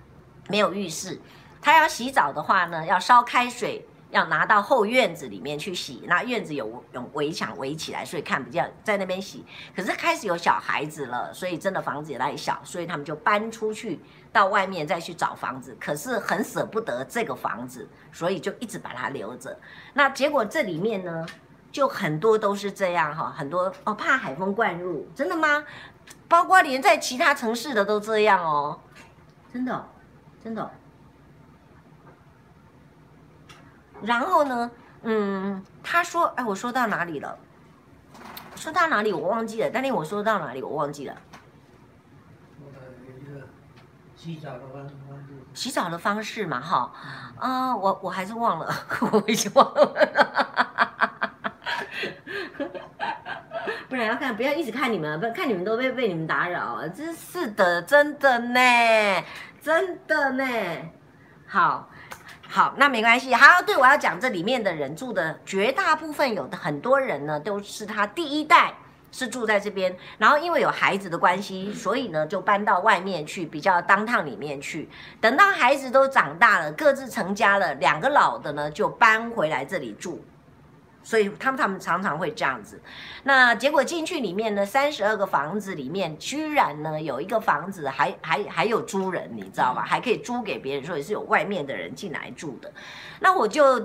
[0.48, 1.20] 没有浴室。
[1.62, 3.87] 他要洗澡的话呢，要烧开水。
[4.11, 9.46] 要拿到后院子里面去洗，那院子有有围墙围起来，所以看不见，在那边洗。
[9.72, 14.00] 可是开始有小孩子了，所以真的房子也太小，所以他们就搬出去
[14.33, 15.77] 到外面再去找房子。
[15.81, 19.59] 可是很舍不得这个房子，所以就一直把它留着。
[19.95, 21.27] 那结果这里面呢，
[21.73, 25.64] 就很多都是这样哈，很多哦，怕海风灌入，真的吗？
[26.29, 28.79] 包括连在其他城市的都这样哦，
[29.53, 29.88] 真的，
[30.43, 30.71] 真的。
[34.03, 34.71] 然后呢，
[35.03, 37.37] 嗯，他说，哎，我说到哪里了？
[38.57, 39.71] 说到哪里我忘记了。
[39.73, 41.16] 但是我说到哪里我忘记了。
[44.20, 44.92] 洗澡的方式。
[45.54, 46.92] 洗澡的方式嘛，哈，
[47.38, 48.70] 啊，我我还是忘了，
[49.12, 49.94] 我已经忘了。
[53.88, 56.87] 不然要看，不要一直看你们，不看你们都被被你们打扰。
[56.88, 59.24] 真是的，真的呢，
[59.62, 60.44] 真的呢。
[61.46, 61.88] 好。
[62.52, 63.33] 好，那没关系。
[63.33, 68.74] 好，对，我要讲这里面的人住的绝大部分，有的很多人呢，都是他第一代
[69.12, 74.88] 是住在这边，然后因为有孩子的关系，所以呢就搬到外面去，比较当趟里面去。
[75.20, 80.25] 等到孩子都长大了，各自成家了，两个老的呢就搬回来这里住。
[81.03, 82.79] 所以他们他们常常会这样子，
[83.25, 89.83] 那结果进去里面呢，三十二个房子里面，居然呢有一个房子还还还有租人，你知道吗？
[89.83, 92.70] 还可以租给别人，所以是有外面的人进来住的。
[93.18, 93.81] 那我就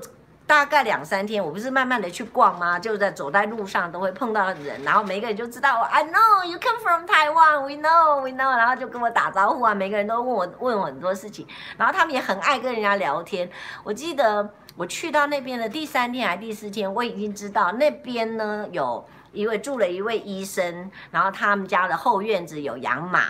[0.47, 2.77] 大概两三天，我不是慢慢的去逛吗？
[2.77, 13.49] 就在走在路上都会碰到人，然后每个人就知道我，I know you come from Taiwan, we know, we know，然后就跟我打招呼啊，每个人都问我问我很多事情，然后他们也很爱跟人家聊天。
[13.83, 14.49] 我记得。
[14.77, 23.21] 我去到那边的第三天还是第四天，我已经知道那边呢有一位住了一位医生，然后他们家的后院子有养马，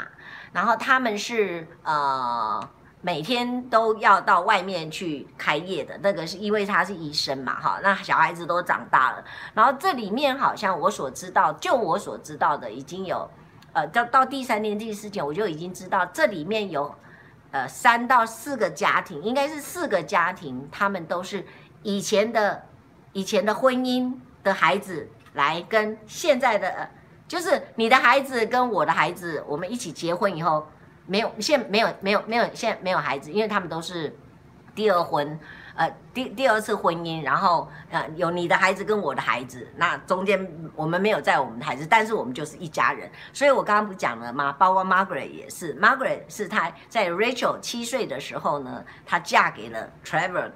[0.54, 2.68] 然后他们是呃
[3.06, 13.30] 每天都要到外面去开业的，那个是因为他是医生嘛，哈，那小孩子都长大了，然后这里面好像我所知道，就我所知道的已经有，
[13.74, 16.96] 呃，到到第三天第四天我就已经知道这里面有。
[17.52, 21.46] 呃，三到四个家庭，应该是四个家庭，他们都是
[21.84, 22.62] 以前的、
[23.14, 24.14] 以前的婚姻
[24.44, 26.90] 的孩子来跟现在的，
[27.30, 30.68] 就是你的孩子跟我的孩子，我们一起结婚以后，
[31.06, 34.16] 没有，现没有没有没有现在没有孩子，因为他们都是
[34.74, 35.40] 第二婚。
[35.78, 43.12] 呃，第第二次婚姻，然后呃，有你的孩子跟我的孩子，那中间我们没有在我们的孩子，但是我们就是一家人。
[43.34, 44.54] 所以我刚刚不讲了吗？
[44.54, 50.50] 包括 Margaret 也是，Margaret 是她在 Rachel 七岁的时候呢，她嫁给了 Trevor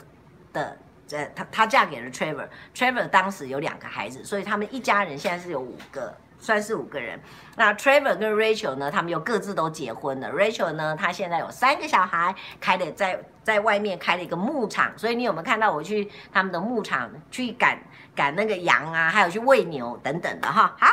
[0.53, 0.77] 的，
[1.12, 6.15] 呃，她她嫁给了 Trevor，Trevor 当时有两个孩子，所以他们一家人现在是有五个。
[6.39, 7.19] 算是五个人，
[7.58, 10.32] 那 Trevor 跟 Rachel 呢，他们又各自都结婚了。
[10.32, 17.78] Rachel 呢，她现在有三个小孩，开的在在外面开了一个牧场，所以你有没有看到我去他们的牧场去赶
[18.15, 20.73] 赶那个羊啊，还有去喂牛等等的哈？
[20.80, 20.88] 好，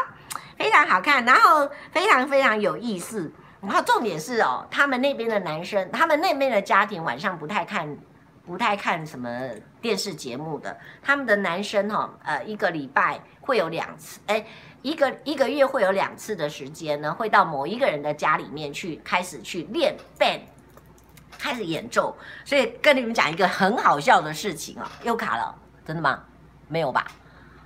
[0.58, 3.32] 非常好看，然后非常非常有意思。
[3.62, 7.96] 然后重点是哦，他们那边的男生，他们那边的家庭晚上不太看，
[8.46, 10.78] 不太看什么电视节目的。
[11.02, 14.46] 他们的男生哈，呃，一个礼拜会有两次，哎。
[14.82, 20.42] 一个一个月会有两次的时间呢，会到某一个人的家里面去开始去练 band，
[21.36, 22.16] 开始演奏。
[22.44, 25.52] 所以跟你们讲一个很好笑的事情啊，又卡了，
[25.84, 26.22] 真的吗？
[26.68, 27.04] 没有吧？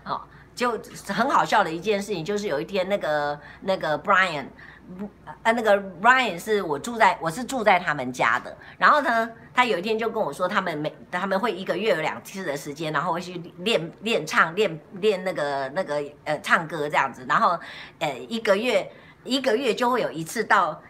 [0.04, 0.22] 哦，
[0.54, 4.46] 就很好笑的一件事情，就是有一天那个那个 Brian。
[5.42, 8.56] 呃，那个 Ryan 是我住在，我是住在他们家的。
[8.78, 17.24] 然后呢，他有一天就跟我说，他们每他们会一个月有两次的时间，然后会去练练唱，练练那个那个呃唱歌这样子。
[17.28, 17.58] 然后
[17.98, 18.90] 呃一个月
[19.24, 20.80] 一个月就会有一次到。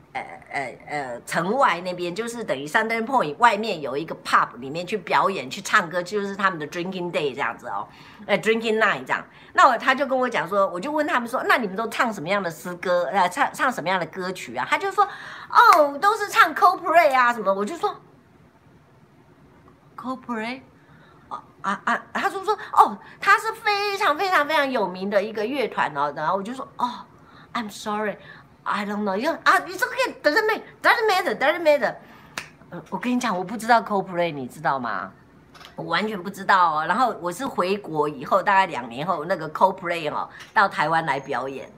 [0.52, 7.86] 呃呃，城外那边就是等于 Sunday Point 外面有一个 pub 里面去表演去唱歌，就是他们的 Drinking Day 这样子哦，
[8.26, 9.24] 呃 Drinking Night 这样。
[9.52, 13.04] 那我他就跟我讲说，我就问他们说，那你们都唱什么样的诗歌？
[13.12, 14.66] 呃，唱唱什么样的歌曲啊？
[14.68, 15.06] 他就说，
[15.48, 17.54] 哦，都是唱 Coldplay 啊什么。
[17.54, 17.94] 我就说
[19.96, 20.62] ，Coldplay，
[21.28, 26.12] 啊啊啊，他就说，哦，他是非常非常非常有名的一个乐团哦。
[26.16, 27.06] 然后我就说，哦
[27.52, 28.16] ，I'm sorry。
[28.62, 29.92] I don't know，因为啊，你这个
[30.22, 31.94] doesn't matter，doesn't matter，doesn't matter。
[32.70, 35.10] 呃，我跟你讲，我不知道 co-play，你知道吗？
[35.76, 36.86] 我完全不知道哦。
[36.86, 41.70] 然后我是回国以后，大概两年后，那个 co-play 哦，到台湾来表演。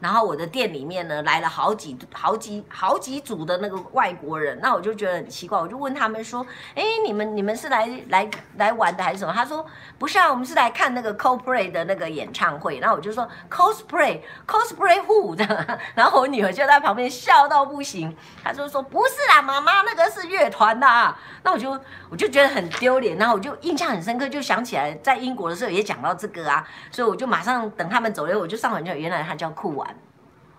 [0.00, 9.66] 然后我的店里面呢，来了好几好几好几组的那个外国人，那我就觉得很奇怪，我就问他们说：“哎，你们你们是来来来玩的还是什么？”他说
[9.98, 15.44] ：“不是啊，我们是来看那个 cosplay 的那个演唱会。”然后我就说：“Cosplay Cosplay who？” 的，
[15.96, 29.87] 然后我女儿就在旁边笑到不行，她就说：“不是啦，妈妈，那个是乐团的啊。”那我就我就觉得很丢脸，然后我就印象很深刻，就想起来在英国的时候也讲到这个啊，所以我就马上等他们走了，我就上网就原来他叫酷玩。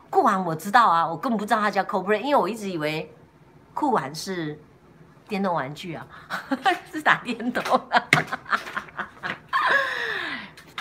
[0.09, 3.13] 酷玩我知道啊，我根本不知道它叫 Coldplay，因为我一直以为
[3.73, 4.59] 酷玩是
[5.27, 6.07] 电动玩具啊，
[6.91, 8.03] 是打电动的。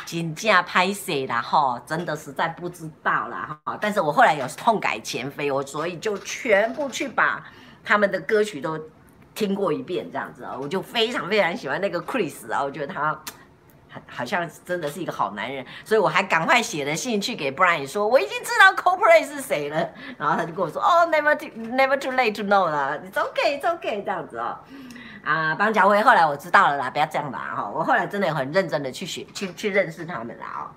[0.06, 3.76] 真正拍摄啦哈，真的实在不知道啦哈。
[3.78, 7.44] 但是我后来有痛改前非，我所以就全部去把
[7.84, 8.80] 他们的歌曲都
[9.34, 13.20] 听过一遍，这样子啊，我就非常非常喜欢那个 Chris 啊，我觉得他。
[14.06, 19.88] 好像真的是一个好男人，所以我还赶快写了信去给 Brian 说，我已经知道 Coldplay 是谁了。
[20.16, 24.58] 然后他就跟我说，哦，never too never too late to know 了，it's okay it's okay 这样子哦。
[25.24, 27.68] 啊，邦贾辉，后来我知道了啦，不要这样啦哈。
[27.68, 30.70] 我后来真的很认真的去学去去认识他们啦哦。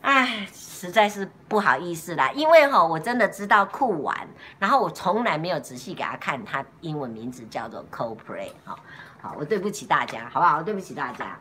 [0.00, 4.16] 哎，实在是不好意思啦，因为哈我真的知道酷玩，
[4.58, 8.52] 然后我从来没有仔细给他看，他英文名字叫做 Coldplay。
[8.64, 8.78] 好，
[9.20, 10.62] 好，我对不起大家，好不好？
[10.62, 11.36] 对不起大家。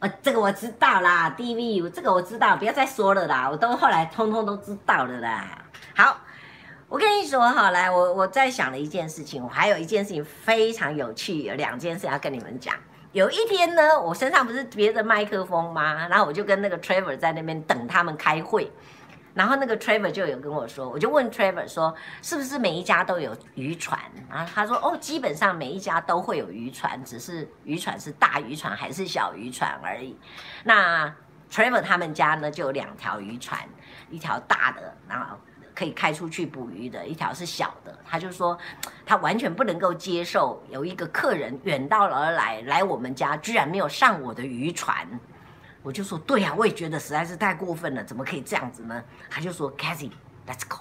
[0.00, 5.58] 啊，这个我知道啦，DV，这个我知道，不要再说了啦，我都后来通通都知道了啦。
[5.96, 6.16] 好，
[6.88, 12.76] 我跟你说哈，来，我我在想了一件事情，我还有一件事情非常有趣，有两件事要跟你们讲。
[13.10, 16.06] 有一天呢，我身上不是别着麦克风吗？
[16.08, 18.70] 然后我就跟那个 Trevor 在那边等他们开会。
[19.38, 23.96] 然后那个 Trevor 就有跟我说，我就问 Trevor 说，是不是每一家都有渔船
[24.28, 24.44] 啊？
[24.52, 30.18] 他说，哦，基本上每一家都会有渔船，只是渔船是大渔船还是小渔船而已。
[30.64, 31.06] 那
[31.48, 33.60] Trevor 他们家呢就有两条渔船，
[34.10, 35.36] 一条大的，然后
[35.72, 37.96] 可以开出去捕鱼的，一条是小的。
[38.04, 38.58] 他就说
[39.06, 45.06] 他完全不能够接受有一个客人远道而来来我们家，居然没有上我的渔船。
[45.82, 49.02] 我就说对呀、我也觉得实在是太过分了，怎么可以这样子呢？
[49.30, 50.78] 他就说 Cathy，let's go。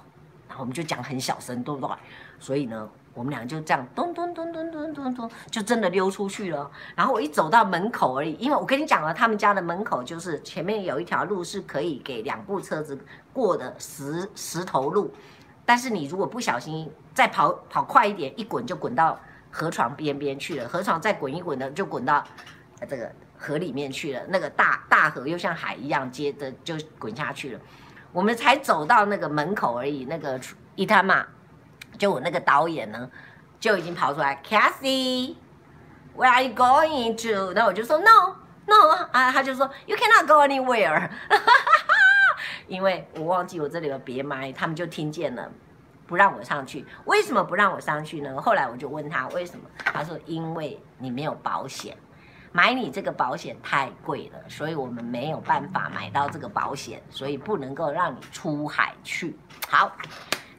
[0.47, 1.95] 然后我们就讲很小声，对不对？
[2.39, 2.89] 所以呢。
[3.13, 6.69] 我们俩就这样咚咚咚咚咚咚咚，就真的溜出去了。
[6.95, 12.95] 然后我一走到门口而已，因为我跟你讲了，他们家的门口就是前面有一条路是可以给两部车子
[13.33, 15.11] 过的石石头路，
[15.65, 20.69] 但是你如果不小心再跑跑快一点，一滚就滚到河床边边去了。
[20.69, 22.23] 河床再滚一滚呢就滚到
[22.87, 24.21] 这个河里面去了。
[24.27, 27.59] 那个大大河又像海一样，接着就滚下去了。
[28.11, 30.39] 我们才走到那个门口而已，那个
[30.75, 31.25] 伊他妈。
[31.97, 33.09] 就我那个导演呢，
[33.59, 37.53] 就已经跑出来，Cathy，Where are you going to？
[37.53, 41.09] 那我就说 No，No 啊，他就说 You cannot go anywhere，
[42.67, 45.51] 因为我忘记我这里有别麦，他们就听见了，
[46.05, 46.85] 不让我上去。
[47.05, 48.39] 为什么不让我上去呢？
[48.39, 51.97] 后来我就问他为什么，他说因为你没有保险，
[52.57, 59.37] 买你这个保险太贵了，所以我们没有办法买到这个保险，所以不能够让你出海去。
[59.69, 59.91] 好。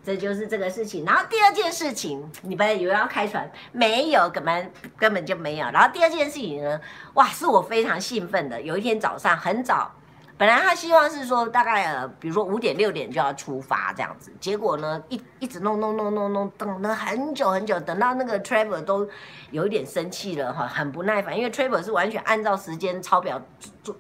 [0.05, 5.69] 这就是这个事情，然后第二件事情，你本来以为要开船，没有，根本根本就没有。
[5.71, 6.81] 然后第二件事情呢，
[7.15, 8.63] 哇，是我非常兴奋的。
[8.63, 9.91] 有一天早上很早，
[10.38, 19.09] 本来他希望是说大概呃，比如说五点六点就要出发这样子，结果呢，一一直弄弄弄弄弄，等了很久很久，等到那个 travel 都
[19.51, 23.42] 有一点生气了哈，很不耐烦，因为 travel 是完全按照时间抄表
[23.83, 23.94] 做。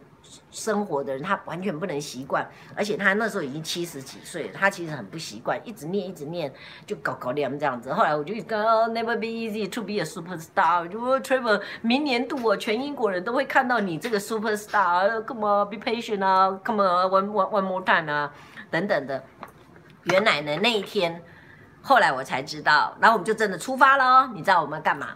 [0.50, 6.52] 生活的人，他完全不能习惯，而且他那时候已经七十几岁了，他其实很不习惯，一直念一直念，
[6.86, 7.92] 就搞搞念这样子。
[7.92, 10.88] 后来我就讲、oh,，Never be easy to be a superstar。
[10.88, 15.22] 就说 Trevor，明年度我全英国人都会看到你这个 superstar。
[15.24, 18.32] Come on，be patient 啊，Come on，one one one more time 啊，
[18.70, 19.22] 等等的。
[20.04, 21.22] 原来呢，那一天，
[21.82, 24.30] 后来我才知道，然后我们就真的出发了。
[24.34, 25.08] 你知道我们要干嘛？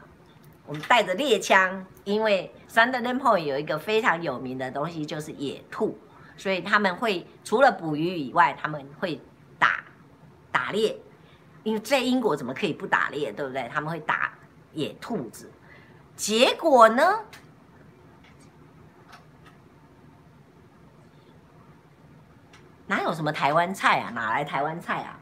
[0.67, 5.99] 我们带着猎枪，因为 Sunderland Point 有一个非常有名的东西，就是野兔，
[6.39, 9.21] 所以他们会除了捕鱼以外，他们会
[9.59, 9.85] 打
[10.51, 10.99] 打猎。
[11.65, 13.71] 因为在英国怎么可以不打猎，对不对？
[13.73, 14.33] 他们会打
[14.73, 15.53] 野兔子。
[16.17, 17.21] 结果呢？
[22.87, 24.11] 哪有什么台湾菜啊？
[24.11, 25.21] 哪来台湾菜啊？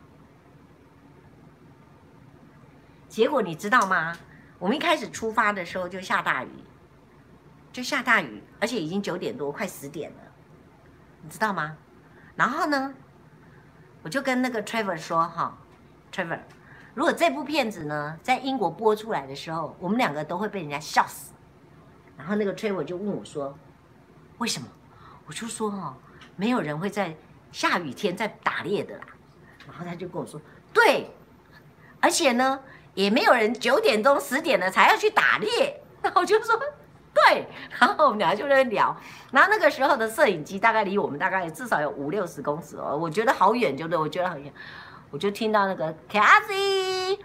[3.08, 4.16] 结果你知道吗？
[4.60, 6.48] 我们一开始出发的时候就下大雨，
[7.72, 10.18] 就下大雨，而且已经九点多，快十点了，
[11.22, 11.76] 你知道吗？
[12.36, 12.94] 然后呢，
[14.02, 15.56] 我就跟那个 Trevor 说：“哈
[16.12, 16.40] ，Trevor，
[16.94, 21.32] 如果这部片子呢在英国播出来的时候，我们两个都会被人家笑死。”
[22.18, 23.56] 然后那个 Trevor 就问我说
[24.38, 24.68] ：“为什么？”
[25.26, 25.96] 我就说：“哈，
[26.36, 27.16] 没有人会在
[27.52, 29.04] 下雨天在打猎的啦。”
[29.66, 30.40] 然后他就跟我说
[30.72, 31.10] ：“对，
[32.00, 32.60] 而且呢。”
[32.94, 36.60] 也没有人九点钟十点了才要去打猎，然后我就说
[37.14, 37.46] 对，
[37.78, 38.96] 然后我们俩就在聊，
[39.32, 44.52] 然后那个时候的摄影机大概离我们大概至少有五六十公尺哦，我觉得好远，就对，我觉得很远，
[45.10, 47.18] 我就听到那个 Cathy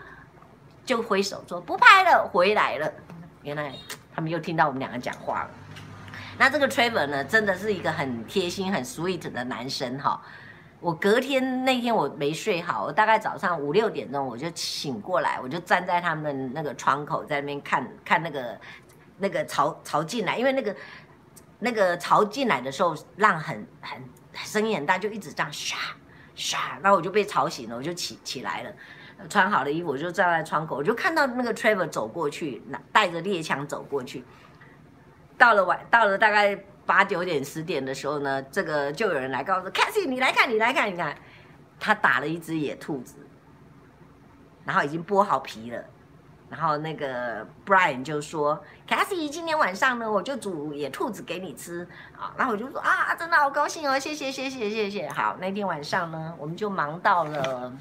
[0.83, 2.91] 就挥手说不拍了，回来了，
[3.43, 3.71] 原来
[4.13, 5.49] 他们又听到我们两个讲话了。
[6.37, 10.19] 那这个 Trevor 呢，真的是一个很贴心、很 sweet 的男生哈。
[10.81, 18.59] 我隔天那天我没睡好，我大概早上五六点钟我就醒过来，我就站在他们那个窗口，在那边看看那个
[19.17, 20.75] 那个潮潮进来，因为那个
[21.59, 24.01] 那个潮进来的时候浪很很
[24.33, 25.75] 声音很大，就一直这样唰
[26.35, 28.71] 唰，然后我就被吵醒了，我就起起来了，
[29.29, 34.23] 穿好了衣服我就站在窗口，我就看到那个 Trevor 走过去，拿带着猎枪走过去，
[35.37, 36.57] 到了晚到了大概。
[36.87, 41.17] 八九点十点的时候呢，这个就有人来告诉 Cathy，你来看，你来看，你看，
[41.79, 43.15] 他打了一只野兔子，
[44.63, 45.83] 然后已经剥好皮了，
[46.49, 55.09] 然后那个 Brian 就说，Cassie，今天晚上呢，我就煮野兔子给你吃啊，然后我就说啊，真的好高兴哦，谢谢谢谢谢谢。
[55.09, 57.73] 好，那天晚上呢，我们就忙到了，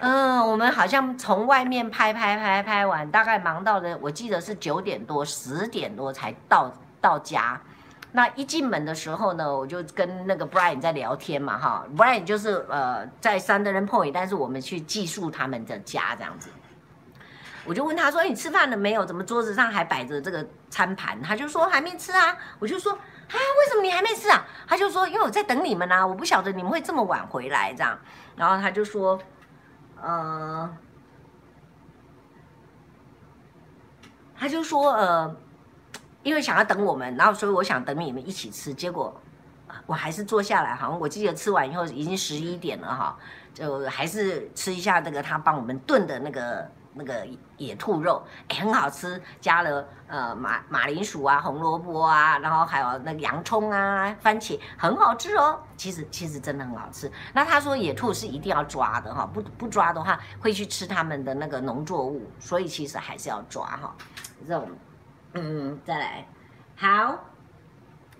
[0.00, 6.72] 嗯，我们好像从外面拍拍拍拍完，大概忙到了，我记得是九点多十点多才到。
[6.98, 7.60] 到家，
[8.10, 16.50] 那一进门的时候呢，我就跟那个 Brian 在聊天嘛，哈，Brian 就是呃在 Sunderland Point，但是我们去寄宿他们的家这样子，
[17.66, 19.04] 我就问他说：“你吃饭了没有？
[19.04, 22.98] 怎么桌子上还摆着这个餐盘？”他就说：“还没吃啊。”我就说：“啊，
[23.34, 27.98] 为什么你还没吃啊？”他就说：“因为我在等你们啊，我不晓得你们会这么晚回来这样。”
[28.36, 29.18] 然后他就说
[30.00, 30.76] ：“呃，
[34.38, 35.36] 他就说呃。”
[36.26, 39.16] 因为想要等我们，然后所以我想等你们一起吃，结果
[39.86, 43.16] 我还是坐下来，好像我记得吃完以后已经十一点了哈，
[43.54, 47.26] 就还是吃一下那个他帮我们炖的那个那个
[47.58, 55.60] 野兔肉，哎，很好吃，加了呃马马铃薯啊、红萝卜啊，然后还有那个洋葱啊、番茄，很好吃哦。
[55.76, 57.10] 其实其实真的很好吃。
[57.34, 63.94] 那他说野兔是一定要抓的哈，不不抓的话会去吃他们的那个农作物，所以其实还是要抓哈。
[64.48, 64.68] 这种，
[65.34, 66.26] 嗯，再来，
[66.76, 67.18] 好。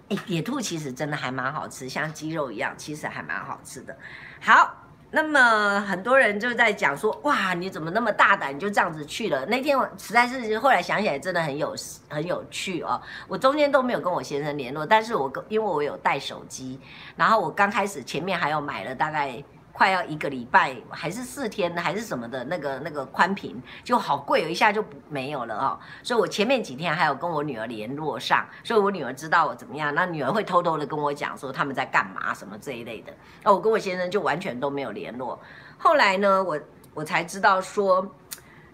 [0.08, 3.98] 哎，野兔其实真的还蛮好吃，像鸡肉一样，其实还蛮好吃的。
[4.40, 4.72] 好，
[5.10, 9.46] 那么很多人就在讲说，哇，你怎么那么大胆，就这样子去了？
[9.46, 11.74] 那天我实在是后来想起来，真的很有
[12.08, 13.00] 很有趣哦。
[13.28, 16.78] 我中间都没有跟我先生联络，但是我跟因为我有带手机，
[17.16, 19.42] 然后我刚开始前面还有买了大概。
[19.76, 25.78] 快要一个礼拜，还是四天，还是什么的那个那个宽频就好贵，有一下就没有了哦。
[26.02, 33.12] 所以我前面几天还有跟我女儿联络上，所以我女儿知道我怎么样，那女儿会偷偷的跟我讲说他们在干嘛什么这一类的。
[33.42, 35.38] 那我跟我先生就完全都没有联络。
[35.76, 36.58] 后来呢，我
[36.94, 38.10] 我才知道说，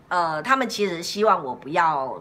[0.07, 2.17] 呃，他们其实希望我不要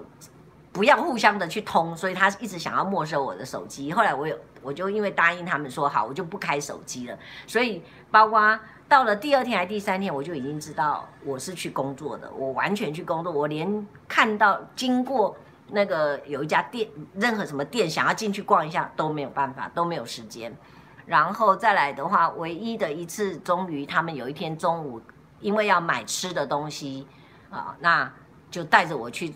[0.71, 3.91] 不要互相的去通，所以他一直想要没收我的手机。
[3.91, 4.35] 后来我有。
[4.63, 7.17] 我就因为答应他们说好，我就不开手机了。
[7.47, 7.81] 所以
[8.11, 15.35] 包括到了第二天还第三天，我就已经知道我是去工作的，我完全去工作，我连看到经过
[15.69, 20.53] 那个有一家店，任何什么店想要进去逛一下都没有办法，都没有时间。
[21.05, 25.01] 然后再来的话，唯一的一次，终于他们有一天中午，
[25.39, 27.07] 因为要买吃的东西
[27.49, 28.11] 啊，那
[28.49, 29.33] 就带着我去。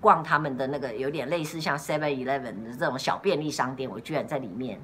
[0.00, 4.80] 逛他们的那个有点类似像 Seven Eleven 的这种小便利商店，我居然在里面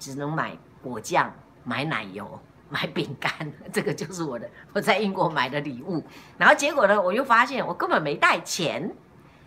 [0.00, 1.32] 只能买果酱、
[1.62, 3.30] 买奶油、 买饼干，
[3.72, 6.04] 这个就是我的我在英国买的礼物。
[6.36, 8.94] 然后结果呢，我又发现我根本没带钱，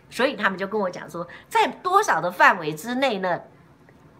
[0.10, 3.40] 所以他们就跟我讲说，在多少的范围之内呢，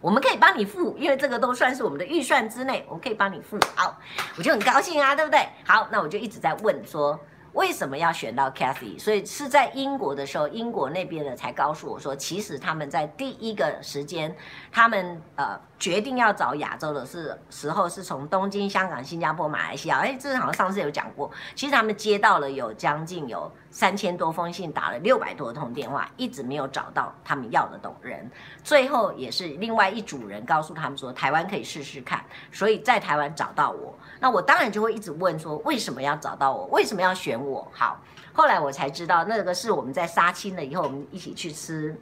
[0.00, 3.58] 我们可以帮你付，因为这个都算是我们的预算之内，我们可以帮你付。
[3.74, 3.98] 好，
[4.38, 5.48] 我就很高兴啊，对不对？
[5.64, 7.18] 好，那我就一直在问说。
[7.52, 8.98] 为什么要选到 Cathy？
[8.98, 14.34] 所以是在英国的时候，英国那边的才告诉我说，其实他们在第一个时间，
[14.70, 19.98] 他们呃决定要找亚洲的是时候，是从东京、香港、新加坡、马来西亚。
[19.98, 21.30] 哎，这好像上次有讲过。
[21.54, 28.30] 其实他们接到了有将近有三千多封信，打了六百多通电话，一直没有找到他们要的懂人。
[28.64, 32.24] 最后也是另外一组人告诉他们说，台湾可以试试看。
[32.50, 36.66] 所以在台湾找到我，那我当然就会一直问说，为什么要找到我？
[36.66, 37.66] 为什么要选我？
[37.74, 38.00] 好，
[38.32, 42.00] 后来我才知道，那个是我们在杀青了以后，我们一起去吃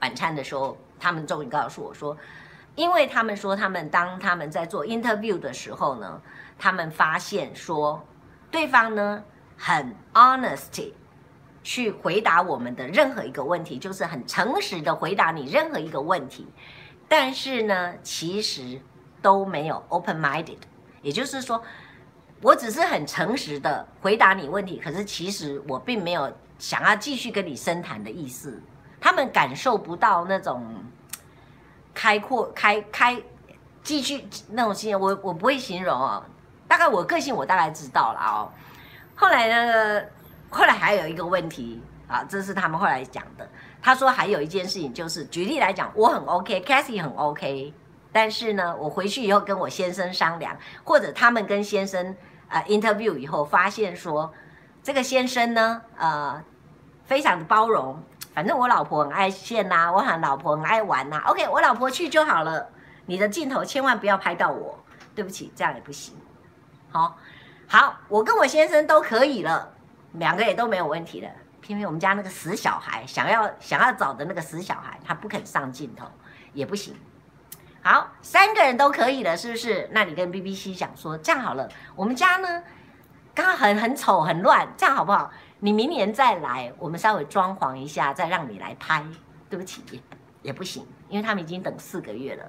[0.00, 2.16] 晚餐的时候，他们终于告诉我说，
[2.76, 6.22] 因为他们说他们当他们在做 interview 的时候呢，
[6.56, 8.00] 他们发现说
[8.48, 9.24] 对方呢
[9.58, 10.92] 很 honesty
[11.64, 16.46] 去回答我们的任何一个问题，就是很诚实的回答你任何一个问题，
[17.08, 18.80] 但是呢，其实
[19.20, 20.58] 都没有 open minded，
[21.02, 21.62] 也就是说。
[22.44, 26.28] 我只是很诚实的回答你问题，可是其实我并没有
[26.58, 28.60] 想要继续跟你深谈的意思。
[29.00, 30.60] 他们感受不到那种
[31.94, 33.22] 开阔、开开
[33.84, 36.20] 继续那种心，我我不会形容哦。
[36.66, 38.50] 大概我个性我大概知道了哦。
[39.14, 40.04] 后来呢，
[40.50, 43.48] 后来还有一个问题啊，这是他们后来讲的。
[43.80, 47.72] 他说还有一件事情，就是举例来讲，我很 OK，Cathy 很 OK，
[48.12, 52.16] 但是呢，我回去以后跟我先生商量，或者他们跟先生。
[52.54, 54.30] 呃，interview 以后发现说，
[54.82, 56.44] 这个先生呢，呃，
[57.06, 57.98] 非常的包容。
[58.34, 62.68] 反正我老婆很爱现呐、我喊老婆很爱玩呐、OK，我老婆去就好了。
[63.06, 64.78] 你的镜头千万不要拍到我，
[65.14, 66.14] 对不起，这样也不行。
[66.90, 67.16] 好，
[67.66, 69.72] 好，我跟我先生都可以了，
[70.12, 71.30] 两个也都没有问题了。
[71.62, 76.04] 偏偏我们家那个死小孩，想要想要找的那个死小孩，他不肯上镜头，
[76.52, 76.94] 也不行。
[77.84, 79.88] 好，三个人都可以了，是不是？
[79.90, 82.62] 那你跟 BBC 讲说，这样好了，我们家呢，
[83.34, 85.28] 刚刚很很丑很乱，这样好不好？
[85.58, 89.04] 你明年再来，我们稍微装潢一下，再让你来拍。
[89.50, 89.82] 对不起，
[90.42, 92.48] 也不行，因为他们已经等四个月了。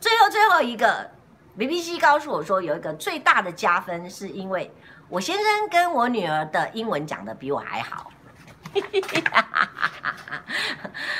[0.00, 1.08] 最后最后一个
[1.56, 4.74] ，BBC 告诉我说，有一个最大的加分，是因为
[5.08, 8.10] 我先生跟我女儿的英文讲得比我还好。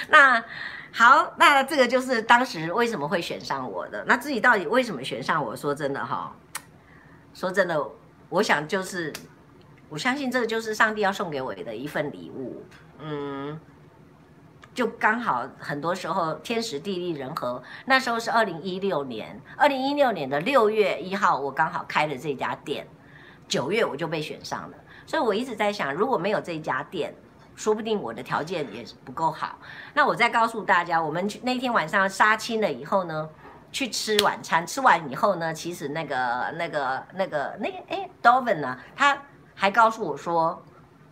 [0.09, 0.43] 那。
[0.95, 4.05] 好，那这个就是当时为什么会选上我的。
[4.07, 5.57] 那自己到底为什么选上我？
[5.57, 6.37] 说真的哈，
[7.33, 7.83] 说真的，
[8.29, 9.11] 我想就是，
[9.89, 12.63] 我相信这个就是上帝要送给我的一份礼物。
[12.99, 13.59] 嗯，
[14.75, 17.63] 就刚好很多时候天时地利人和。
[17.87, 22.87] 那时候是二零一六年，二零一六年的六月一号，我刚好开了这家店，
[23.49, 24.77] 九月我就被选上了。
[25.07, 27.15] 所以我一直在想，如果没有这家店。
[27.55, 29.59] 说不定我的条件也不够好。
[29.95, 33.29] 那我再告诉大家，我们那天晚上杀青了以后呢，
[33.71, 39.17] 去吃晚餐，吃完以后呢，其实那个那个那个那个哎，Doven 呢，他
[39.55, 40.63] 还告诉我说，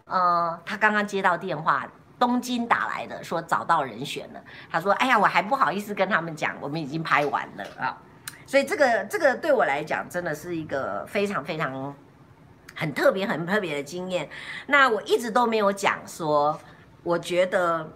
[0.06, 1.86] 呃，他刚刚接到电话，
[2.18, 4.40] 东京打来的，说找到人选了。
[4.70, 7.96] 他说，哎呀，我还不好意思跟他们讲，我们已经拍完了啊。
[8.46, 11.94] 所以这个这个对我来讲，真的是一个非常非常
[12.80, 14.28] 很特别很特别的经验。
[14.66, 16.58] 那我一直都没有讲说，
[17.02, 17.88] 我觉得。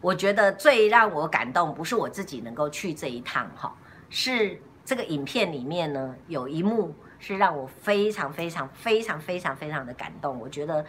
[0.00, 3.74] 我觉得最让我感动，不是我自己能够去这一趟哈，
[4.10, 10.38] 是这个影片里面呢，有一幕是让我非常非常非常非常非常的感动。
[10.38, 10.84] 我觉得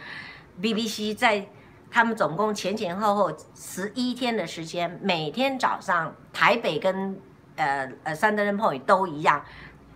[0.60, 1.48] BBC 在
[1.90, 7.18] 他们总共前前后后十一天的时间，每天早上台北跟
[7.56, 9.42] 呃呃 Sunderland Point 都一样，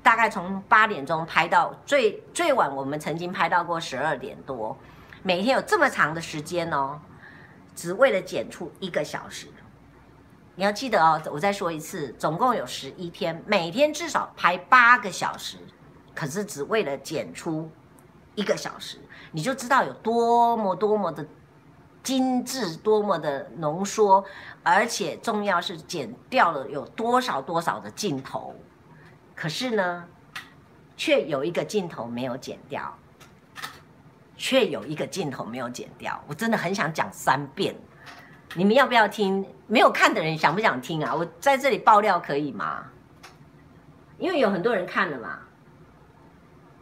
[0.03, 4.76] 大概从八点钟拍到最最晚，我们曾经拍到过十二点多，
[5.22, 7.01] 每天有这么长的时间哦。
[7.76, 9.46] 只为了剪出一个小时，
[10.55, 15.57] 你要记得哦，我再说一次，总共有十一天，每天至少拍八个小时，
[16.14, 17.70] 可是只为了剪出
[18.34, 18.98] 一个小时，
[19.30, 21.24] 你就知道有多么多么的
[22.03, 24.22] 精致，多么的浓缩，
[24.62, 28.55] 而且重要是剪掉了有多少多少的镜头，
[29.41, 30.05] 可是呢，
[30.99, 32.95] 却有一个镜头没有剪掉。
[34.36, 37.74] 却有一个镜头没有剪掉，我真的很想讲三遍，
[38.55, 39.47] 你们要不要听？
[39.66, 41.14] 没有看的人想不想听啊？
[41.14, 42.86] 我在这里爆料可以吗？
[44.18, 45.41] 因为有很多人看了嘛，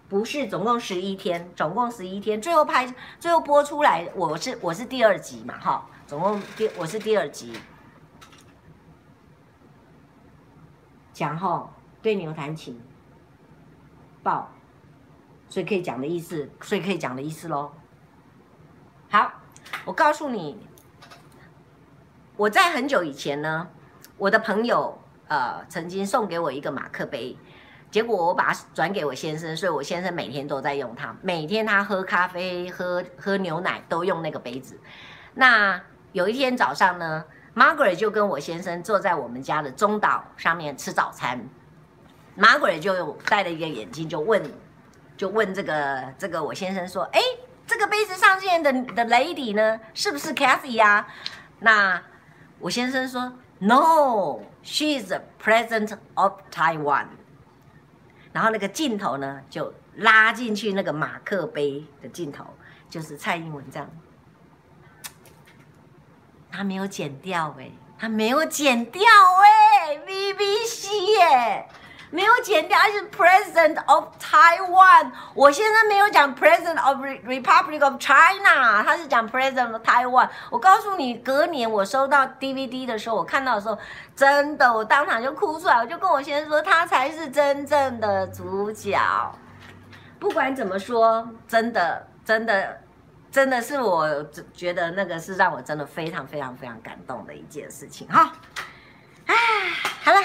[0.09, 7.59] 不是，总共十一天，总共十一天，最后拍，最后播出来，我是我是第二集嘛，哈，总共第我是第二集，
[11.13, 11.69] 讲后
[12.03, 12.81] 对牛弹琴，
[14.23, 14.51] 爆。
[15.51, 17.73] 所以可以讲的意思，所以可以讲的意思喽。
[19.09, 19.33] 好，
[19.87, 20.59] 我告诉你，
[22.37, 23.67] 我在很久以前呢，
[24.19, 27.35] 我的朋友呃曾经送给我一个马克杯，
[27.91, 34.79] 结果我把它转给我先生，所以我先生每天都在用它，每天他喝咖啡、喝喝牛奶都用那个杯子。
[35.33, 35.81] 那
[36.13, 37.25] 有一天早上呢
[37.55, 41.49] ，Margaret 就跟我先生坐在我们家的中岛上面吃早餐
[42.39, 44.51] ，Margaret 就戴了一个眼镜就问。
[45.17, 47.21] 就问这个这个我先生说，哎，
[47.67, 51.09] 这个杯子上线的的 lady 呢，是不是 Cathy 呀？
[51.59, 52.01] 那
[52.61, 57.07] 我先生说，No，she is the president of Taiwan。
[58.33, 62.45] 然后那个镜头呢，就拉进去那个马克杯的镜头，
[62.89, 63.91] 就是蔡英文这样。
[66.53, 71.69] 他没有剪掉哎，他没有剪掉哎，BBC 哎。
[72.11, 75.11] 没有剪掉，而是 President of Taiwan。
[75.35, 80.29] 我现在没有讲 President of Republic of China，他是讲 President of Taiwan。
[80.51, 83.79] 我告诉你，隔年我收到 DVD 的时候，我看到的时候，
[84.17, 88.99] 真的，我当场就哭出来，我就跟我先生说，他才是真正的主角。
[90.19, 92.81] 不管怎么说，真的，真的，
[93.31, 94.09] 真的是我
[94.55, 98.33] 觉得那个是让我真的非常非常非常感动的一件事情哈。
[99.27, 99.35] 哎，
[100.03, 100.21] 好了。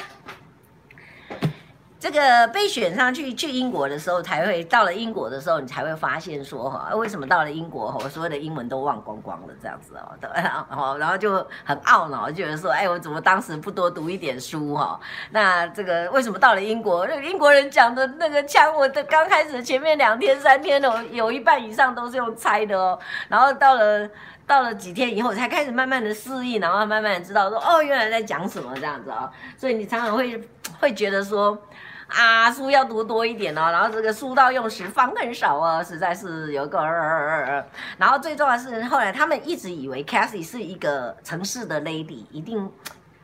[2.03, 14.99] 这个被选上去去英国的时候，才会到了英国的时候，你才会发现说哈，为什么到了英国，我所有的英文都忘光光了这样子哦，对，然后然后就很懊恼，就觉得说，哎，我怎么当时不多读一点书哈？
[15.31, 22.99] 那这个为什么到了英国，那英国人讲的那个腔，我的刚开始前面两天三天的，有一半以上都是用猜的哦，
[23.29, 24.09] 然后到了
[24.45, 30.37] 到了几天以后，才开始慢慢的适应，然后慢慢知道说，哦，原来在讲什么这样子哦，所以你常常会
[30.81, 31.57] 会觉得说。
[32.13, 36.79] 啊，书要读多一点哦，然后这个书到用时方恨少啊，实在是有个。
[37.97, 42.71] 然后最重要的是，后来他们一直以为 Cathy 是一个城市的 lady，一定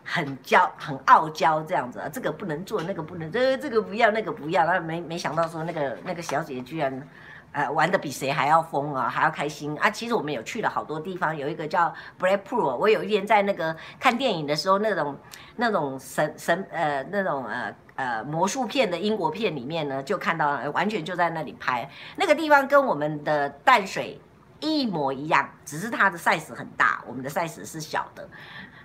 [0.04, 4.66] 很骄、很傲娇这样子，这个不能做，那个不能，这这个不要，那个不要。
[4.66, 7.08] 然后没没想到说那个那个小姐居然，
[7.52, 9.92] 呃，玩的比谁还要疯啊，还要开心啊。
[9.92, 15.16] 其实我们有去了好多地方，有一个叫 Blackpool，我有一天在那个看电影的时候，那种
[15.58, 17.72] 那种神神呃那种呃。
[18.00, 24.18] 呃，魔术片的英国片里面呢，就看到完全就在那里拍，那个地方跟我们的淡水
[24.62, 28.30] 一模一样，只是它的 size 很大，我们的 size 是小的，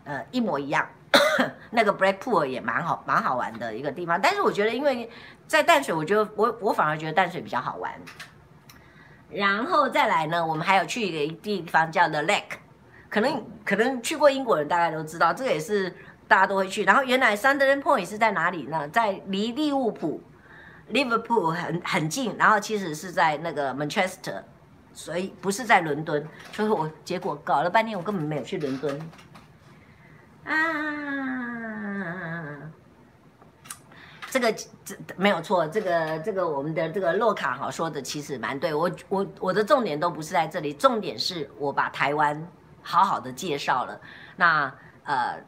[0.02, 0.84] 呃，一模一样。
[1.70, 4.20] 那个 Blackpool 也蛮好，蛮好玩的一个地方。
[4.20, 5.08] 但是我觉得，因为
[5.46, 7.92] 在淡水，我觉得我我反而觉得淡水比较好玩。
[9.30, 12.58] 然后再来呢，我们还有去一个地方叫 The Lake，
[13.08, 15.94] 可能可能去过英国人大概都知道，这个也是。
[16.34, 18.88] 大家都会去，然后原来 Sunderland Point 是在哪里呢？
[18.88, 20.20] 在离利物浦
[20.90, 24.42] ，Liverpool 很很近，然后其实是在那个 Manchester，
[24.92, 26.26] 所以不是在伦敦。
[26.52, 29.00] 所以我结果搞了半天，我根本没有去伦敦。
[30.44, 30.52] 啊，
[34.28, 34.52] 这个
[34.84, 42.44] 这没有错，这个这个我们的这个洛卡哈说的其实蛮对，我我我的重点都不是在这里，重点是我把台湾
[42.82, 44.00] 好好的介绍了，
[44.34, 44.74] 那
[45.04, 45.40] 呃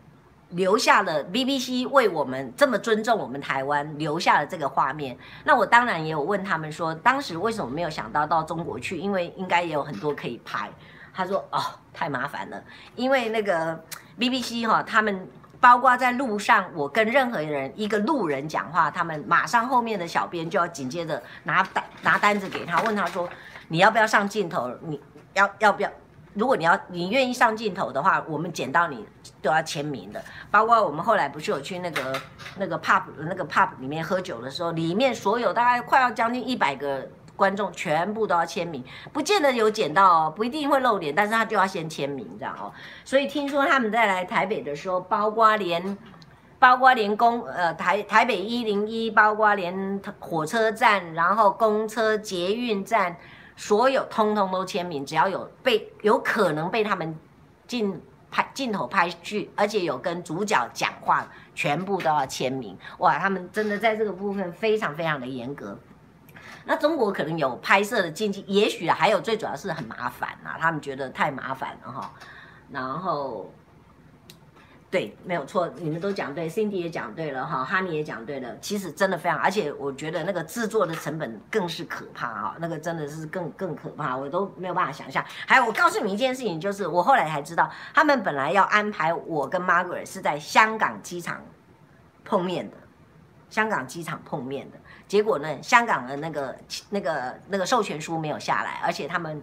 [0.51, 10.71] 留下了 BBC 为我们这么尊重我们台湾留下了这个画面，那我当然也有问他们说，当时为什么没有想到到中国去，因为应该也有很多可以拍，
[11.13, 11.61] 他说哦
[11.93, 12.63] 太麻烦了，
[12.95, 13.83] 因为那个
[14.19, 15.29] BBC 哈他们。
[15.59, 23.27] 包括在路上，我跟任何人一个路人讲话，他们马上后面的小编就要紧接着拿单拿单子给他，问他说
[23.67, 24.71] ：“你要不要上镜头？
[24.83, 25.01] 你
[25.33, 25.91] 要要不要？
[26.37, 29.05] 如果你要你愿意上镜头的话，我们捡到你
[29.43, 30.23] 都要签名的。”
[30.53, 32.21] 包括我们后来不是有去那个
[32.57, 37.09] 那个 pub 那个 pub 里面喝酒的时候，里面所有大概快要将近一百个。
[37.37, 38.83] 观众全部都要签名，
[39.13, 42.73] 不见得有捡到哦，不一定会露脸，但是他就要先签名这样哦。
[43.05, 45.99] 所以听说他们在来台北的时候，包括连，
[46.59, 53.15] 包括连公呃台台北一零一，包括连火车站，然后公车、捷运站，
[53.57, 57.19] 所有通通都签名，只要有被有可能被他们
[57.67, 58.01] 进
[58.31, 62.77] 拍镜头拍去，而且有跟主角讲话，全部都要签名。
[62.99, 65.79] 哇，他们真的在这个部分非常非常的严格。
[66.65, 72.13] 那中国可能有拍摄的禁忌，也许还有最主要是很麻烦啊，他们觉得太麻烦了哈。
[72.71, 73.51] 然后，
[74.97, 78.57] 对，没有错，你们都讲对，Cindy 也讲对了哈哈尼也讲对了。
[78.61, 85.23] 其实真的非常，而且我觉得那个制作的成本更是可怕哈，那个真的是更更可怕，我都没有办法想象。
[85.47, 91.45] 还有，我告诉你一件事情，就是我后来才知道，他们本来要安排我跟 Margaret 是在香港机场
[92.25, 92.77] 碰面的，
[93.51, 94.79] 香港机场碰面的。
[95.07, 96.57] 结果呢，香港的那个、
[96.89, 99.43] 那个、那个授权书没有下来，而且他们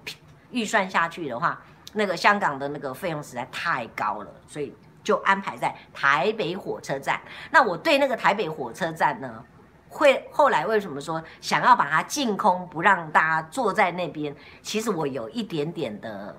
[0.49, 1.61] 预算下去的话，
[1.93, 4.73] 那个香港的那个费用实在太高了，所以
[5.03, 7.21] 就安排在台北火车站。
[7.51, 9.43] 那我对那个台北火车站呢，
[9.89, 14.35] 会后来为什么说想要把它净空，不让大家坐在那边？
[14.61, 16.35] 其实我有一点点的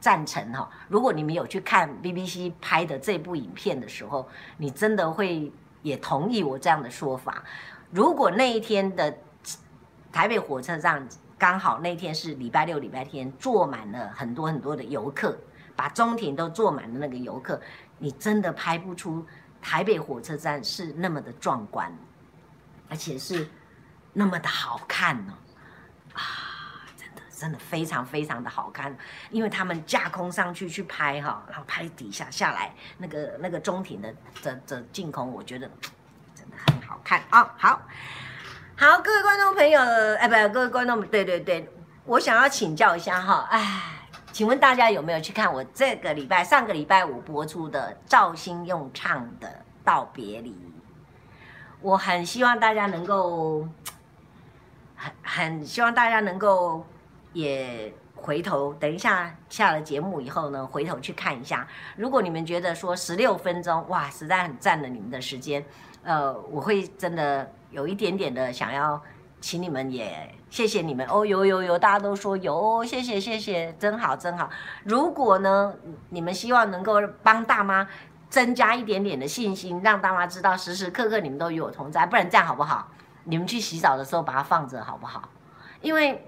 [0.00, 0.70] 赞成哈。
[0.88, 5.52] 如果你们有去看 BBC 拍的这部影片的时候，你真的会
[5.82, 7.42] 也同意我这样的说法。
[7.90, 9.16] 如果那一天的
[10.12, 11.06] 台北火车站
[11.36, 15.36] 刚好那天是礼拜六、礼拜天，坐满了很多很多的游客，
[15.76, 17.60] 把中庭都坐满了那个游客，
[17.98, 19.26] 你真的拍不出
[19.60, 21.92] 台北火车站是那么的壮观，
[22.88, 23.48] 而且是
[24.12, 25.34] 那么的好看呢？
[26.12, 26.22] 啊，
[26.96, 28.96] 真的真的非常非常的好看，
[29.30, 35.70] 因为他们架空上去去拍哈，然后拍底下下来那个那个中庭的的的镜空，我觉得
[36.34, 36.56] 真的。
[36.66, 37.50] 很好看啊、哦！
[37.58, 37.82] 好
[38.76, 39.80] 好，各位观众朋友，
[40.16, 41.68] 哎，不，各位观众，对对对，
[42.04, 44.03] 我想要请教一下哈，哎，
[44.34, 49.46] 请问大家有没有去看我这个礼拜上个礼拜五播出的赵新用唱的
[49.84, 50.50] 《道别离》？
[51.80, 53.68] 我很希望大家能够，
[54.96, 56.84] 很很希望大家能够
[57.32, 61.68] 也回头，等一下下了节目以后呢，回头去看一下。
[61.94, 65.64] 如果你们觉得说十六分钟，哇，实在很占了你们的时间。
[66.02, 69.00] 呃，我会真的有一点点的想要，
[69.44, 74.48] 请你们也谢谢你们哦，有有有，大家都说有，谢谢谢谢，真好真好。
[74.84, 75.74] 如果呢，
[76.08, 77.86] 你们希望能够帮大妈
[78.30, 82.88] 增加一点点的信心，让大妈知道时时刻刻你们都与我同在，不然这样好不好？
[83.24, 85.28] 你们去洗澡的时候把它放着好不好？
[85.82, 86.26] 因为。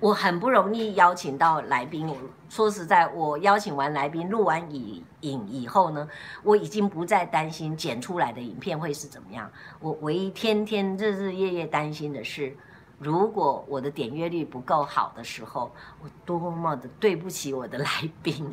[0.00, 2.06] 我很不容易邀请到来宾。
[2.06, 2.16] 我
[2.48, 6.08] 说实在，我邀请完来宾，录完影影以后呢，
[6.42, 9.50] 我已经不再担心剪出来的影片会是怎么样。
[9.80, 12.56] 我唯一天天日日夜夜担心的是，
[12.98, 17.88] 如果我的点阅率不够好的时候，我多么的对不起我的来
[18.22, 18.48] 宾。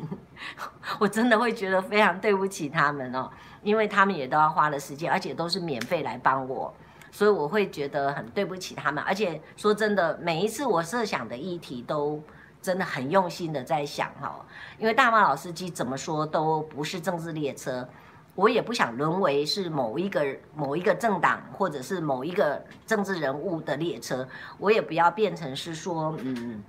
[0.98, 3.30] 我真的会觉得非常对不起他们哦，
[3.62, 6.72] 因为他们也都要花了时间，而且都是免费来帮我。
[7.12, 12.22] 所以我会觉得很对不起他们，而且说真的，每一次我设想的议题都
[12.66, 14.44] 真的很用心的在想哈，
[14.76, 17.88] 因为大妈老司机怎么说都不是政治列车，
[18.34, 26.60] 我也不想沦为是某一个某一个政党或者是某一个政治人物的列车，我也不要变成是说嗯。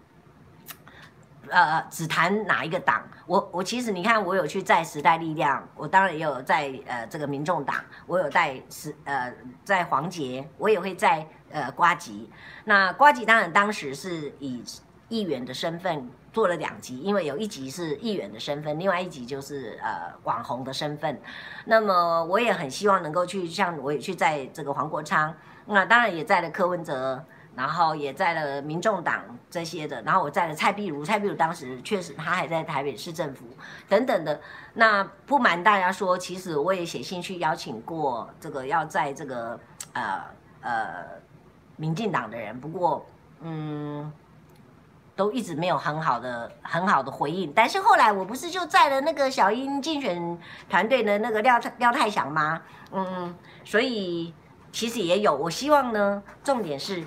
[1.49, 3.01] 呃，只谈哪一个党？
[3.25, 9.33] 我我其实你看，我有去在时代力量，我当然也有在呃这个民众党，我有在时呃
[9.63, 12.29] 在黄杰，我也会在呃瓜吉。
[12.65, 14.61] 那瓜吉当然当时是以
[15.09, 21.19] 议员的身份做了两集，因为有一集是议员的身份，另外一集就是呃网红的身份。
[21.65, 25.33] 那么我也很希望能够去，像我也去在这个黄国昌，
[25.65, 27.23] 那当然也在了柯文哲。
[27.57, 33.47] 然后也在了民众党这些的，然后我在了蔡壁如，蔡壁如当时确实他还在台北市政府
[33.89, 34.39] 等等的。
[34.75, 39.59] 那不瞒大家说，其实我也写信去邀请过这个要在这个
[39.93, 40.21] 呃
[40.61, 41.03] 呃
[41.77, 43.03] 民进党的人，不过
[43.41, 44.13] 嗯
[45.17, 47.51] 都一直没有很好的很好的回应。
[47.53, 50.39] 但是后来我不是就在了那个小英竞选
[50.69, 52.61] 团队的那个廖廖太祥吗？
[52.93, 54.33] 嗯，所以
[54.71, 55.35] 其实也有。
[55.35, 57.03] 我希望呢，重点是。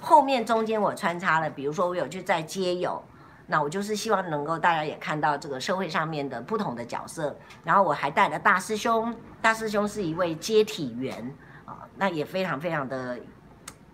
[0.00, 3.02] 后面中间我穿插了，比如说我有去在街友，
[3.48, 7.36] 那我就是希望能够大家也看到这个社会上面的不同的角色。
[7.64, 11.34] 然后我还带了大师兄，大师兄是一位接体员
[11.64, 13.18] 啊，那也非常非常的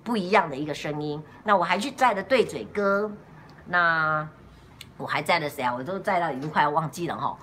[0.04, 1.22] 不一样的一个声音。
[1.42, 3.10] 那我还去载了对嘴哥，
[3.66, 4.26] 那。
[4.98, 5.74] 我还在了谁啊？
[5.74, 7.36] 我都在到已经快要忘记了哈，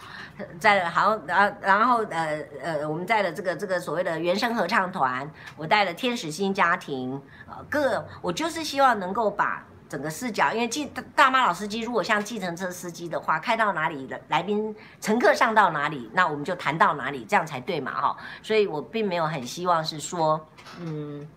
[0.60, 18.18] 在了好，然后然后呃呃，我们在了这个这个所谓的原声合唱团，我带了天使新家庭，呃，各我就是希望能够把整个视角，因为计大妈老司机如果像计程车司机的话，开到哪里来来宾乘客上到哪里，那我们就谈到哪里，这样才对嘛哈。
[18.42, 20.44] 所以我并没有很希望是说，
[20.80, 21.30] 嗯，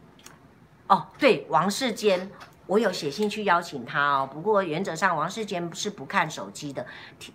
[0.87, 2.30] 哦对，王世坚。
[2.67, 6.85] 我有写信去邀请他哦，不过原则上王世坚是不看手机的，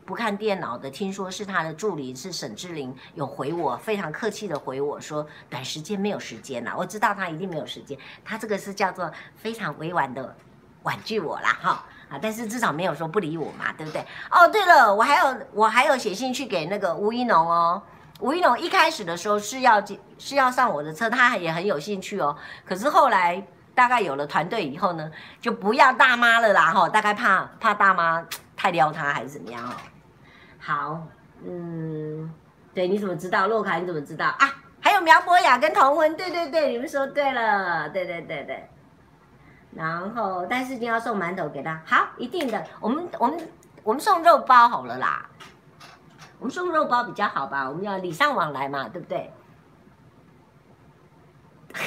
[0.06, 0.90] 不看电脑的。
[0.90, 6.76] 听说是他的助理是沈志玲有回我，非常客气的回我说短时间没有时间了。
[6.78, 10.36] 我知道他一定没有时间，他这个是叫做非常委婉的
[10.84, 14.06] 婉拒我啦哈啊，但是至少没有说不理我嘛，对不对？
[14.30, 17.82] 哦，对了，我还有我还有写信去给那个吴一农哦，
[18.20, 19.82] 吴一农一开始的时候是要
[20.18, 23.42] 是要上我的车，他也很有兴趣哦，可是后来。
[23.74, 29.74] 大概有了团队以后呢，就不要大妈了啦哈，大概怕怕大妈太撩他还是怎么样哦。
[30.60, 31.02] 好，
[31.46, 32.32] 嗯，
[32.74, 33.48] 对，你怎么知道？
[33.48, 34.50] 洛卡你怎么知道啊？
[34.80, 38.70] 还有苗博雅跟童婚，对对对，你们说对了，对对对对。
[39.74, 42.64] 然后，但是一定要送馒头给他，好，一定的。
[42.80, 43.40] 我们我们
[43.84, 45.26] 我们送肉包好了啦，
[46.40, 47.70] 我们送肉包比较好吧？
[47.70, 49.32] 我们要礼尚往来嘛，对不对？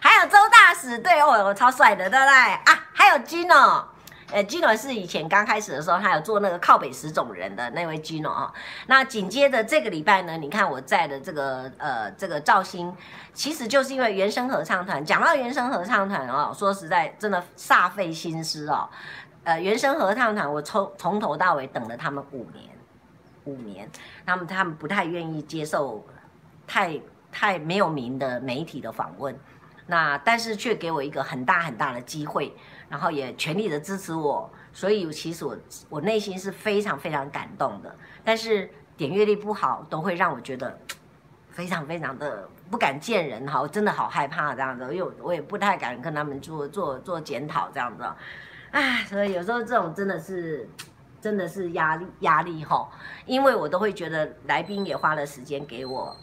[0.00, 2.88] 还有周大使，对哦，超帅的，对不对啊？
[2.92, 3.84] 还有 Gino，
[4.32, 8.52] 呃，Gino 是以前刚开始的时候，他有做那个靠北十种人的那位 Gino 啊。
[8.86, 12.94] 那紧接着这个礼拜呢，你看我在的这个呃这个兆兴，
[13.34, 15.04] 其实就是因为原声合唱团。
[15.04, 18.88] 讲到原声合唱团哦，说实在，真的煞费心思哦。
[19.44, 22.64] 呃，原声合唱团，我从从头到尾等了他们五年，
[23.44, 23.88] 五年，
[24.24, 26.06] 他们他们不太愿意接受
[26.66, 27.00] 太。
[27.30, 29.38] 太没有名的媒体的访问，
[29.86, 32.54] 那但是却给我一个很大很大的机会，
[32.88, 35.56] 然后也全力的支持我，所以其实我
[35.88, 37.94] 我内心是非常非常感动的。
[38.24, 40.78] 但是点阅率不好，都会让我觉得
[41.50, 48.04] 非常非常的不敢见人哈，我真的好害怕这样子，因为我也不太敢跟他们做做做检讨这样子，
[48.72, 50.68] 唉，所以有时候这种真的是
[51.20, 52.88] 真的是压力压力哈，
[53.26, 56.16] 因为我都会觉得来宾也花了时间给我。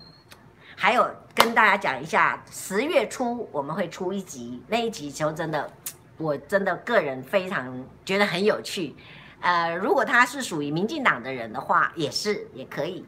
[0.76, 5.72] 还有跟大家讲一下，十月初我们会出一集，那一集就真的，
[6.18, 8.96] 我真的个人非常觉得很有趣。
[9.40, 13.06] 呃，如果他是属于民进党的人的话，也是也可以。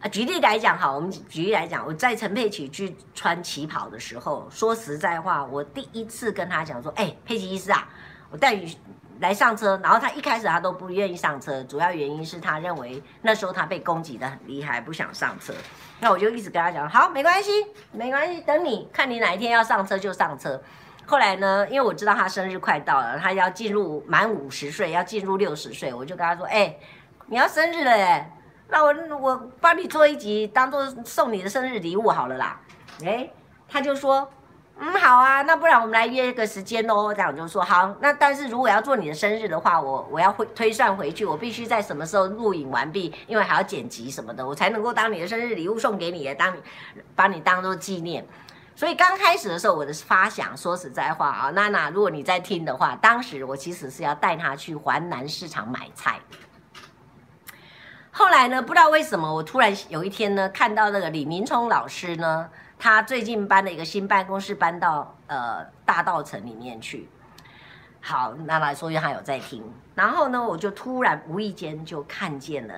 [0.00, 7.88] 啊，举例来讲，哈，我们举例来讲，我在陈佩琪去穿旗袍的时候，说实在话，我第一次跟他讲说，哎，佩琪医师啊，
[8.30, 8.76] 我带你
[9.20, 15.52] 来上车，然后他一开始他都不愿意上车，主要原因是他认为那时候他被攻击得很厉害，不想上车。
[16.00, 17.50] 那我就一直跟他讲，好，没关系，
[17.92, 20.60] 没关系，等你看你哪一天要上车就上车。
[21.06, 26.76] 后来呢，因为我知道他生日快到了，他要进入满五十岁，要进入六十岁，我就跟他说，哎，
[27.26, 28.30] 你要生日了耶，
[28.68, 32.60] 那我我帮你做一集，当做送你的生日礼物好了啦。
[33.04, 33.30] 哎，
[33.68, 34.28] 他就说。
[34.76, 37.14] 嗯，好啊，那不然我们来约一个时间喽。
[37.14, 37.94] 这样就说好。
[38.00, 46.60] 那但是如果要做你的生日的话，我我要会推算回去，我必须在什么时候录影完毕，因为还要剪辑什么的，我才能够当你的生日礼物送给你，当你
[47.14, 48.26] 把你当做纪念。
[48.74, 56.18] 所以刚开始的时候，我的发想，说实在话啊，娜娜，如果你在听的话，当时我其实是要带她去环南市场买菜。
[58.10, 62.48] 后来呢，不知道为什么，我突然有一天呢，看到那个李明聪老师呢。
[62.84, 67.08] 他最近搬了一个新办公室，搬到呃大稻城里面去。
[67.98, 69.64] 好，那来说，因为他有在听。
[69.94, 72.74] 然后呢，我就突然无意间就看见了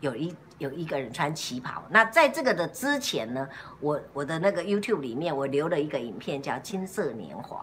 [0.00, 1.82] 有一有一个人穿旗袍。
[1.90, 3.46] 那在这个的之前呢，
[3.80, 7.58] 我我的那个 YouTube 里面，我留了一个影片叫《金色年华》。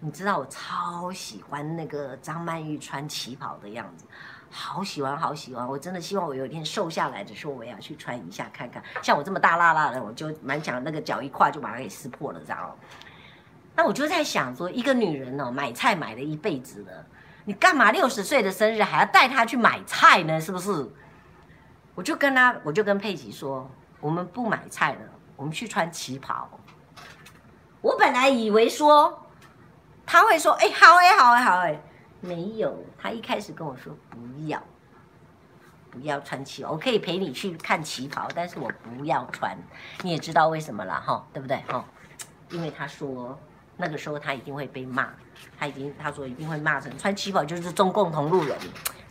[0.00, 4.04] 你知道我超喜欢那个张曼玉穿旗袍的样子。
[4.54, 5.66] 好喜欢，好喜欢！
[5.66, 8.82] 我真的希望我有一天瘦下来的时候，我也要去穿一下看看。
[9.00, 12.74] 像我这么大辣辣的，我就蛮想那个脚一跨就把它给撕破了，知道吗？
[13.74, 17.06] 那我就在想说，一个女人哦，买菜买了一辈子了，
[17.46, 20.38] 你干嘛六十岁的生日还要带她去买菜呢？
[20.38, 20.86] 是不是？
[21.94, 25.00] 我就跟她，我就跟佩奇说，我们不买菜了，
[25.36, 26.46] 我们去穿旗袍。
[27.80, 29.26] 我本来以为说
[30.04, 31.82] 他会说，哎，好哎，好哎，好哎，
[32.22, 34.62] 没有，他一开始跟我说不要，
[35.90, 39.58] 不要穿旗袍，我可以陪你去看旗袍，但是我不要穿。
[40.02, 41.84] 你也知道为什么了哈，对不对哈？
[42.50, 43.36] 因为他说
[43.76, 45.10] 那个时候他一定会被骂，
[45.58, 48.56] 他已经他说一定会骂成穿旗袍就是中共同路人，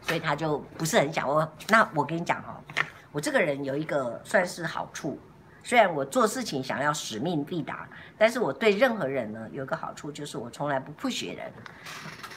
[0.01, 1.45] 所以他就不是很想我。
[1.67, 2.63] 那我跟你讲哈，
[3.11, 5.19] 我这个人有一个算是好处。
[5.63, 7.87] 虽然我做事情想要使命必达，
[8.17, 11.51] 但是我对任何人呢有个好处，就是我从来不 push 人。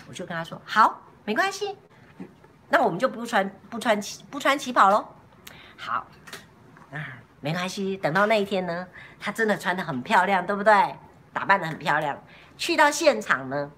[0.09, 1.77] 我就跟他说：“好，没关系，
[2.69, 5.07] 那我们就不穿不穿旗不穿旗袍喽。”
[5.77, 6.07] 好，
[6.93, 7.97] 啊，没关系。
[7.97, 8.87] 等到那一天呢，
[9.19, 10.73] 他真的穿得很漂亮，对不对？
[11.33, 12.23] 打扮得很漂亮。
[12.57, 13.71] 去到现场呢，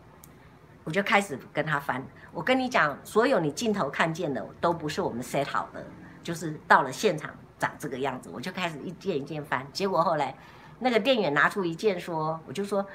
[0.84, 2.04] 我就开始跟他翻。
[2.32, 5.84] 我跟你讲，所有你镜头看见的都不是我们 set 好的，
[6.22, 7.30] 就是到了现场。
[7.58, 10.36] 长这个样子，我就开始一件一件翻，结果后来
[10.78, 12.86] 那个店员拿出一件说，我就说，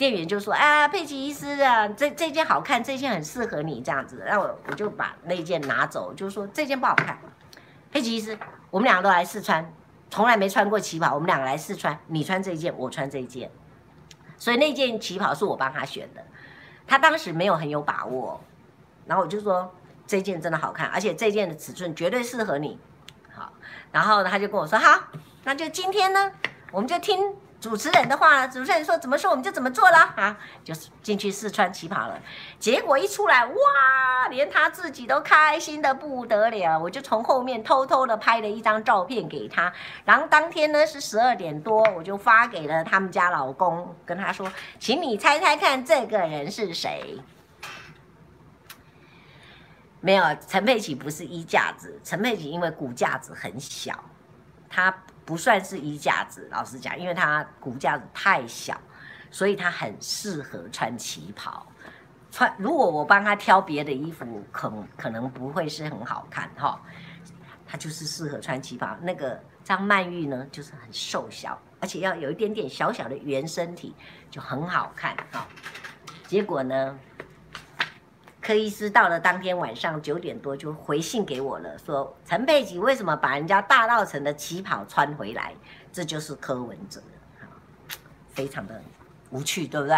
[0.00, 7.18] 店员就说，啊，佩奇医师啊，这这件好看，这件很适合你这样子，然后我我就把那件拿走，就说这件不好看，
[7.92, 8.38] 佩奇医师，
[8.70, 9.70] 我们两个都来试穿，
[10.08, 13.50] 从来没穿过旗袍，我们两个来试穿，你穿这件，我穿这件，
[14.38, 16.24] 所以那件旗袍是我帮他选的，
[16.86, 18.40] 他当时没有很有把握，
[19.04, 19.70] 然后我就说
[20.06, 22.78] 这件真的好看，而且这件的尺寸绝对适合你。
[23.34, 23.52] 好
[23.92, 24.98] 然后呢，他就跟我说：“好，
[25.44, 26.32] 那就今天呢，
[26.72, 28.46] 我们就听主持人的话。
[28.46, 30.36] 主持人说怎么说，我们就怎么做了啊。
[30.64, 32.18] 就是进去试穿旗袍了。
[32.58, 36.78] 结果一出来，哇，连他自己都开心得不得了。
[36.78, 39.72] 我就从后面偷偷的拍了一张照片给他。
[40.04, 47.18] 然后当天呢是十二点多，我就发给了他们家老公，跟他说，请你猜猜看这个人是谁。”
[50.02, 52.00] 没有，陈佩琪不是衣架子。
[52.02, 54.02] 陈佩琪因为骨架子很小，
[54.66, 54.90] 她
[55.24, 56.48] 不算是衣架子。
[56.50, 58.80] 老实讲，因为她骨架子太小，
[59.30, 61.66] 所以她很适合穿旗袍。
[62.30, 66.80] 穿如果我帮她挑别的衣服，可可能不会是很好看哈。
[67.66, 68.96] 她就是适合穿旗袍。
[69.00, 73.94] 那个张曼玉呢，就是很瘦小，而且要有一点点小小的圆身体，
[74.30, 75.46] 就很好看哈。
[76.26, 76.98] 结果呢？
[78.40, 85.52] 柯医师到了当天晚上九点多就回信给我了，说陈佩琪为什么把人家大稻埕的旗袍穿回来？
[85.92, 87.02] 这就是柯文哲，
[88.32, 88.80] 非常的
[89.30, 89.96] 无趣，对不对？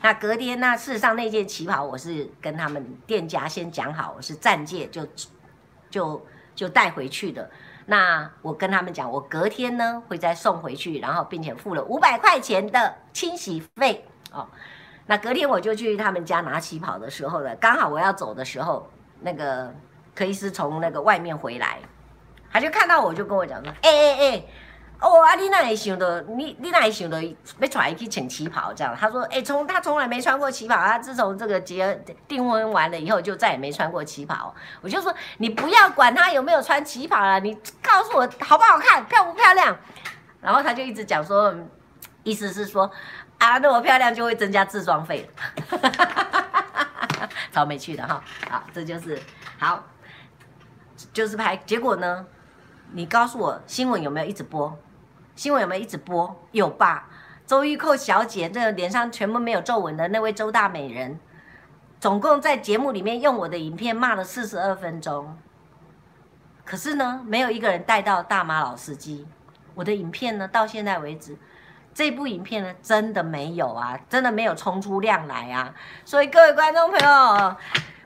[0.00, 5.06] 那隔天呢，事实上那件旗袍我是跟他们店家先讲好，我是暂借就
[5.90, 7.50] 就就带回去的。
[7.86, 14.48] 那我跟他们讲，我隔天呢会再送回去，然后并且付了五百块钱的清洗费哦。
[15.06, 18.90] 那隔天我就去他们家拿旗袍的时候呢，刚好我要走的时候，
[19.20, 19.70] 那个
[20.14, 21.78] 柯医师从那个外面回来，
[22.50, 24.44] 他就看到我就跟我讲说：“哎哎哎，
[25.00, 39.76] 哦啊，你哪会想到你你哪会想到要穿去请旗袍这样？”他说：“哎，从他从来没穿过旗袍，他自从这个结订婚完了以后就再也没穿过旗袍。”我就说：“你不要管他有没有穿旗袍了，你告诉我好不好看，漂不漂亮？”
[40.40, 41.54] 然后他就一直讲说，
[42.22, 42.90] 意思是说。
[43.44, 48.24] 啊，那么漂亮就会增加自装费了， 超没趣的哈。
[48.48, 49.20] 好，这就是
[49.58, 49.84] 好，
[51.12, 51.54] 就是拍。
[51.58, 52.24] 结果呢，
[52.92, 54.74] 你告诉我新闻有没有一直播？
[55.36, 56.42] 新闻有没有一直播？
[56.52, 57.06] 有吧？
[57.46, 61.20] 周玉蔻小姐，这个脸上全部没有皱纹的那位周大美人，
[62.00, 65.36] 总共在节目里面用我的影片骂了四十二分钟。
[66.64, 69.26] 可是呢，没有一个人带到大妈老司机。
[69.74, 71.36] 我的影片呢，到现在为止。
[71.94, 75.72] 这部影片呢，真的没有啊，真的没有冲出量来啊。
[76.04, 77.56] 所以各位观众朋友，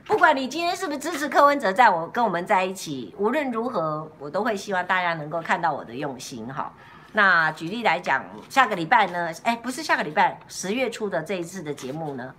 [0.05, 6.71] 不管你今天是不是支持柯文哲，在我跟我们在一起，无论如何，我都会希望大家能够看到我的用心哈。
[7.13, 12.33] 那举例来讲，下个礼拜呢，哎，不是下个礼拜，十月初的这一次的节目呢，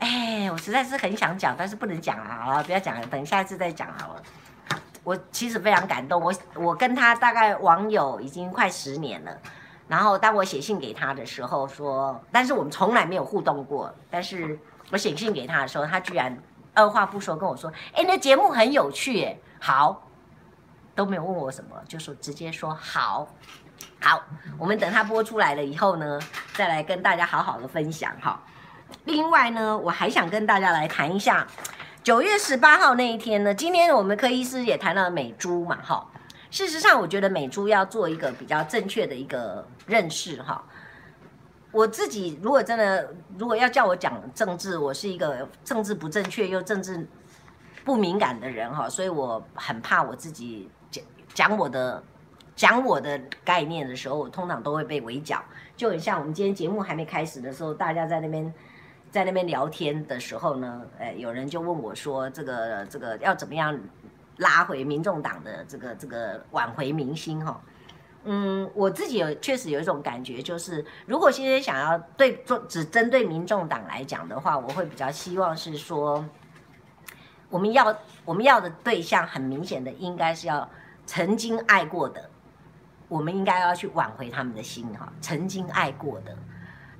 [0.00, 4.22] 哎，我实在是很想讲，但是不能讲啊，好了，不要讲了，等下一次再讲好了。
[5.02, 9.38] 我其实非常感动，我我跟他大概网友已经快十年了。
[9.88, 13.94] 然后当我写信给他的时候说，但是我们从来没有互动过。
[14.10, 14.58] 但是
[14.90, 16.36] 我写信给他的时候，他居然
[16.74, 20.02] 二话不说跟我说：“哎，那节目很有趣，哎，好，
[20.94, 23.28] 都没有问我什么，就说直接说好，
[24.00, 24.22] 好，
[24.58, 26.18] 我们等他播出来了以后呢，
[26.54, 28.40] 再来跟大家好好的分享哈。
[29.04, 31.46] 另外呢，我还想跟大家来谈一下
[32.02, 36.06] 九月十八号那一天呢，今天我们柯医师也谈了美猪嘛，哈。
[36.56, 40.64] 事实上，我觉得美珠要做一个比较正确的一个认识哈。
[41.70, 47.06] 我自己如果真的如果要叫我讲政治，我是一个政治不正确又政治
[47.84, 51.04] 不敏感的人哈，所以我很怕我自己讲
[51.34, 52.02] 讲我的
[52.54, 55.44] 讲我的概念的时候，我通常都会被围剿。
[55.76, 58.54] 就很像我们今天节目还没开始的时候，大家在那边
[59.10, 63.78] 在那边聊天的时候呢，哎，有人就问我说：“这个这个要怎么样
[64.38, 67.60] 拉回民众党的这个这个挽回民心？”哈，
[68.24, 76.24] 嗯，我自己有确实有一种感觉，就是如果现在想要对做只针对民众党来讲的话，我会比较希望是说，
[77.48, 80.68] 我们要我们要的对象很明显的应该是要
[81.06, 82.30] 曾经爱过的。
[83.08, 86.36] 我们应该要去挽回他们的心哈，曾经爱过的，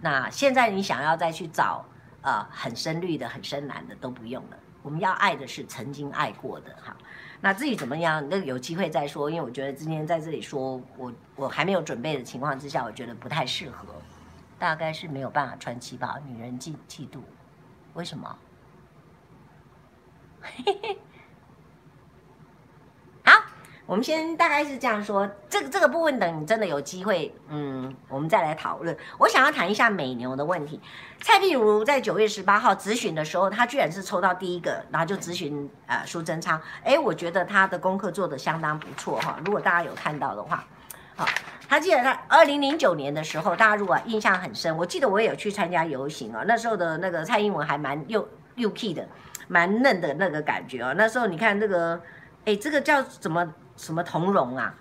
[0.01, 1.85] 那现在你想要再去找
[2.21, 4.57] 呃很深绿的、很深蓝的都不用了。
[4.83, 6.97] 我们要爱的是曾经爱过的哈。
[7.41, 9.31] 那至于怎么样，那有机会再说。
[9.31, 13.87] 因为我觉得今天在这里说，我我还没有准备的情况之下，我觉得不太适合，
[14.59, 17.21] 大概是没有办法穿旗袍，女人嫉嫉妒，
[17.95, 18.39] 为什么？
[20.41, 20.99] 嘿嘿。
[23.87, 28.97] 我们先大概是这样说，这个这个部分等你真的有机会，嗯，我们再来讨论。
[29.17, 30.81] 我想要谈一下美牛的问题。
[31.21, 36.61] 蔡壁如在九月十八号咨询的时候，他居然是抽到第一个，然后就咨询呃苏贞昌。
[36.83, 39.39] 哎，我觉得他的功课做得相当不错哈。
[39.45, 40.65] 如果大家有看到的话，
[41.15, 41.25] 好，
[41.69, 46.43] 他记得他二零零九年的时候，大家如果印象很深，我记得我也有去参加游行啊。
[46.45, 49.07] 那时候的那个蔡英文还蛮又又 key 的，
[49.47, 50.93] 蛮嫩的那个感觉哦。
[50.97, 52.01] 那时候你看这个，
[52.47, 53.55] 哎，这个叫怎么？
[53.77, 54.75] 什么同荣啊？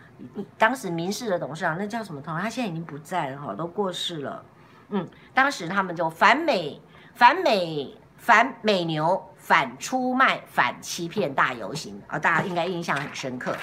[0.58, 2.42] 当时民视的董事长那叫什么同荣？
[2.42, 4.44] 他现在已经不在了哈，都过世了。
[4.90, 6.82] 嗯，当时他们就反美、
[7.14, 13.56] 反美、反美牛、反出卖、反欺骗大游行啊，大家应该印象很深刻。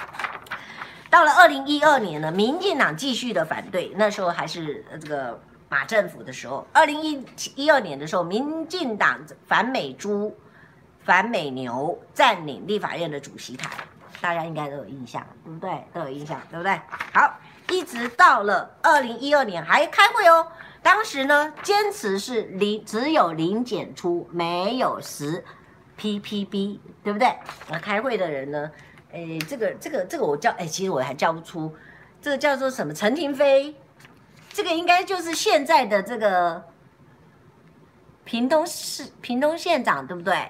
[1.09, 6.67] 到了二零一二年呢，民进党继续的反对，那时候还是这个马政府的时候。
[6.71, 7.25] 二零一
[7.55, 10.35] 一二年的时候，民进党反美猪、
[11.03, 13.69] 反美牛占领立法院的主席台。
[14.23, 15.83] 大家应该都有印象，对不对？
[15.93, 16.79] 都有印象，对不对？
[17.11, 17.37] 好，
[17.69, 20.47] 一直到了二零一二年还开会哦。
[20.81, 25.43] 当时呢，坚持是零，只有零检出，没有十
[25.99, 27.37] ppb，对不对？
[27.69, 28.71] 那开会的人呢？
[29.11, 31.75] 哎，这个这个这个我叫哎，其实我还叫不出，
[32.21, 32.93] 这个叫做什么？
[32.93, 33.75] 陈廷飞，
[34.53, 36.63] 这个应该就是现在的这个
[38.23, 40.47] 屏东市屏东县长，对不对？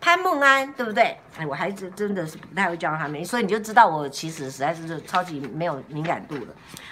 [0.00, 1.18] 潘梦安对不对？
[1.36, 6.46] 哎，我还真真的是不太会叫他们，所以你就知道我其实实在是超级没有敏感度了。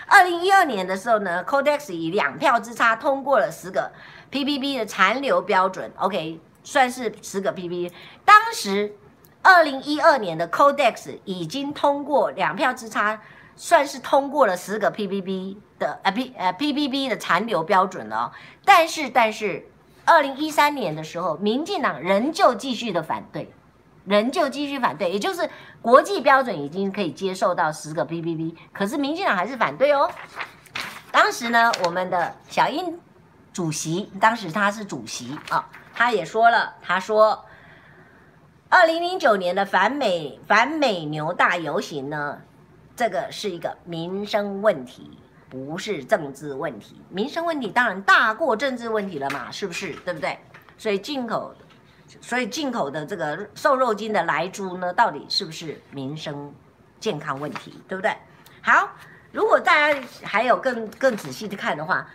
[0.06, 3.90] 二零一二年的时候呢，Codex 以两票之差通过了十个
[4.30, 7.90] ppb 的残留标准，OK，算是十个 ppb。
[8.26, 8.94] 当时
[9.42, 13.20] 二零一二年的 Codex 已经通过两票之差，
[13.56, 18.30] 算是通过了十个 ppb 的呃 p 呃 ppb 的残留标准了。
[18.66, 19.67] 但是但是。
[20.08, 23.52] 二零一三年的时候，民进党仍旧继续的反对，
[24.06, 25.48] 仍旧继续反对，也就是
[25.82, 30.10] 国际标准已经可以接受到十个 ppb，可是民进党还是反对哦。
[31.12, 32.98] 当时呢，我们的小英
[33.52, 37.44] 主席，当时他是主席啊、他也说了，他说，
[38.70, 42.38] 二零零九年的反美反美牛大游行呢，
[42.96, 45.18] 这个是一个民生问题。
[45.50, 49.94] 不是政治问题，民生问题当然大过政治问题了嘛，是不是？
[50.04, 50.38] 对不对？
[50.76, 51.54] 所以进口，
[52.20, 56.54] 所以进口的这个瘦肉精的莱猪呢，到底是不是民生
[57.00, 57.82] 健康问题？
[57.88, 58.14] 对不对？
[58.60, 58.90] 好，
[59.32, 62.06] 如果大家还有更更仔细的看的话，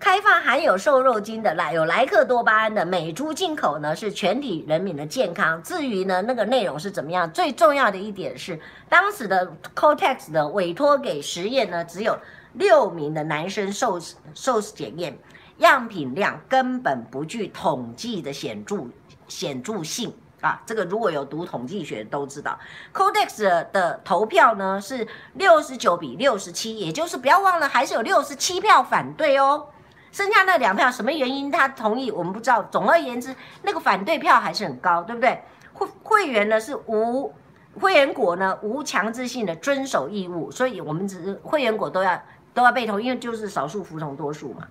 [0.00, 5.62] 开放含有瘦肉精的莱有莱克多巴胺的美猪进口呢，是全体人民的健康。
[5.62, 8.58] 至于呢那个内容是怎么样，最重要的一点是，
[8.88, 12.18] 当时的 Cotex 的委托给实验呢，只有。
[12.54, 13.98] 六名的男生受
[14.34, 15.18] 受检验，
[15.58, 18.86] 样品量根本不具统计的显著
[19.26, 20.62] 显著性啊！
[20.64, 22.58] 这个如果有读统计学都知道
[22.94, 29.66] ，Codex 的投票呢是六十九比六十七，也就是不要忘了还是有六十七票反对哦，
[30.12, 32.62] 剩下那两票什么原因他同意我们不知道。
[32.70, 35.42] 总而言之，那个反对票还是很高，对不对？
[35.72, 37.34] 会会员呢是无
[37.80, 42.20] 会员国呢无强制性的遵守义务，所以我们只是会员国都要。
[42.58, 44.66] 都要被同，因为就是少数服从多数嘛。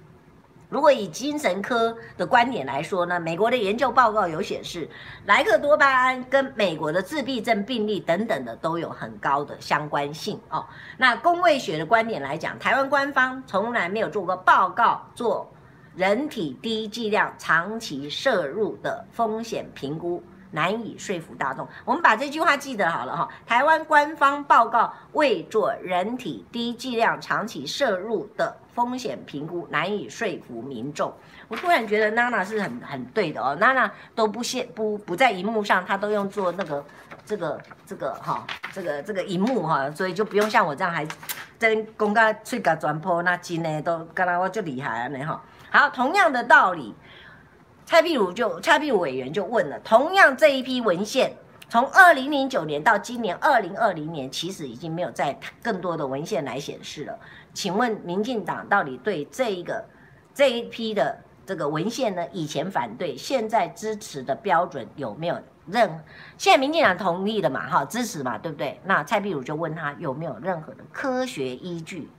[0.68, 4.90] 如果以精神科的观点来说呢，美国的研究报告有显示，
[5.26, 10.66] 莱克多巴胺跟美国的自闭症病例等等的都有很高的相关性哦。
[10.98, 15.50] 那公卫学的观点来讲，台湾官方从来没有做过报告做
[15.96, 20.22] 人体低剂量长期摄入的风险评估。
[20.52, 21.68] 难以说服大众。
[21.86, 23.28] 我们把这句话记得好了哈。
[23.46, 31.14] 台湾官方报告未做人体低剂量长期摄入的风险评估难以说服民众。
[31.48, 36.84] 我突然觉得娜娜是很很对的哦，娜娜都不现不不在荧幕上，她都用做那个
[37.26, 41.08] 这个这个哈，这个这个荧幕哈，所以就不用像我这样还
[41.58, 45.42] 在公开去搞转播那金呢，都刚刚我就厉害了呢哈。
[45.70, 46.94] 好，同样的道理，
[47.88, 51.32] 蔡壁如就蔡壁如委员就问了，同样这一批文献。
[51.70, 57.18] 从二零零九年到今年二零二零年，其实已经没有再更多的文献来显示了。
[57.54, 59.86] 请问民进党到底对这一个
[60.34, 62.28] 这一批的这个文献呢？
[62.34, 65.90] 以前反对，现在支持的标准有没有任？
[66.38, 67.70] 现在民进党同意了嘛？
[67.70, 68.82] 哈，支持嘛，对不对？
[68.84, 72.10] 那蔡壁如就问他有没有任何的科学依据？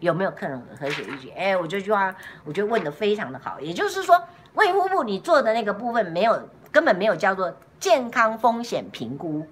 [0.00, 1.30] 有没有任何科学依据？
[1.30, 3.58] 哎，我这句话我觉得问得非常的好。
[3.58, 4.22] 也就是说，
[4.54, 7.54] 卫福部你做的那个部分没有，根本没有叫做。
[7.80, 9.46] 健康风险评估，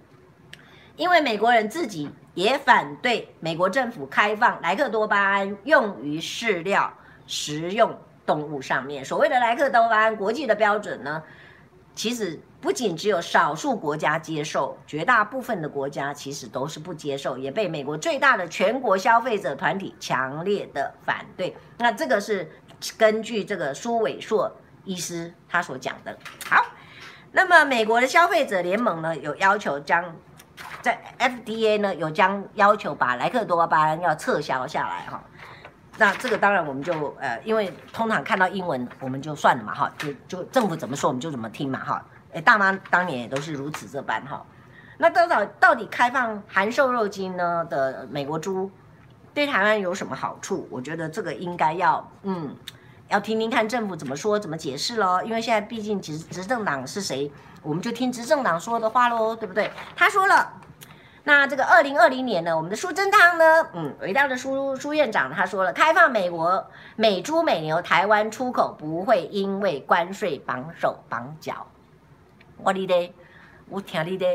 [0.97, 6.93] 因为美国人自己也反对美国政府开放莱克多巴胺用于饲料
[7.29, 9.05] 食用动物上面。
[9.05, 11.23] 所谓的莱克多巴胺国际的标准呢，
[11.95, 21.57] 其实不仅只有少数国家接受，绝大部分的国家其实都是不接受，也被美国最大的全国消费者团体强烈的反对。
[21.79, 22.51] 那这个是
[22.99, 24.51] 根据这个苏伟硕
[24.87, 26.17] 医师他所讲的。
[26.49, 26.65] 好。
[27.33, 30.03] 那么，美国的消费者联盟呢，有要求将
[30.81, 35.23] 在 FDA 呢有将要求把莱克多巴胺要撤销下来哈。
[35.99, 42.03] 那这个当然我们就呃，因为通常看到英文我们就算了嘛哈，就就政府怎么说我们就怎么听嘛哈。
[42.33, 44.43] 哎，大妈当年也都是如此这般哈。
[44.97, 48.71] 那多少到底开放含瘦肉精呢的美国猪
[49.35, 50.67] 对台湾有什么好处？
[50.71, 52.57] 我觉得这个应该要嗯。
[53.09, 57.31] 要听听看政府怎么说、怎么解释喽，因为现在毕竟执执政党是谁，
[57.63, 59.71] 我们就听执政党说的话喽，对不对？
[59.95, 60.55] 他说了，
[61.23, 63.45] 那这个二零二零年呢，我们的苏贞昌呢，
[63.75, 71.67] 嗯，伟大的苏苏院长他说了，开放美国美猪美牛台湾出口不会因为关税绑手绑脚。
[72.59, 73.15] 我哩的，
[73.69, 74.27] 我听你的，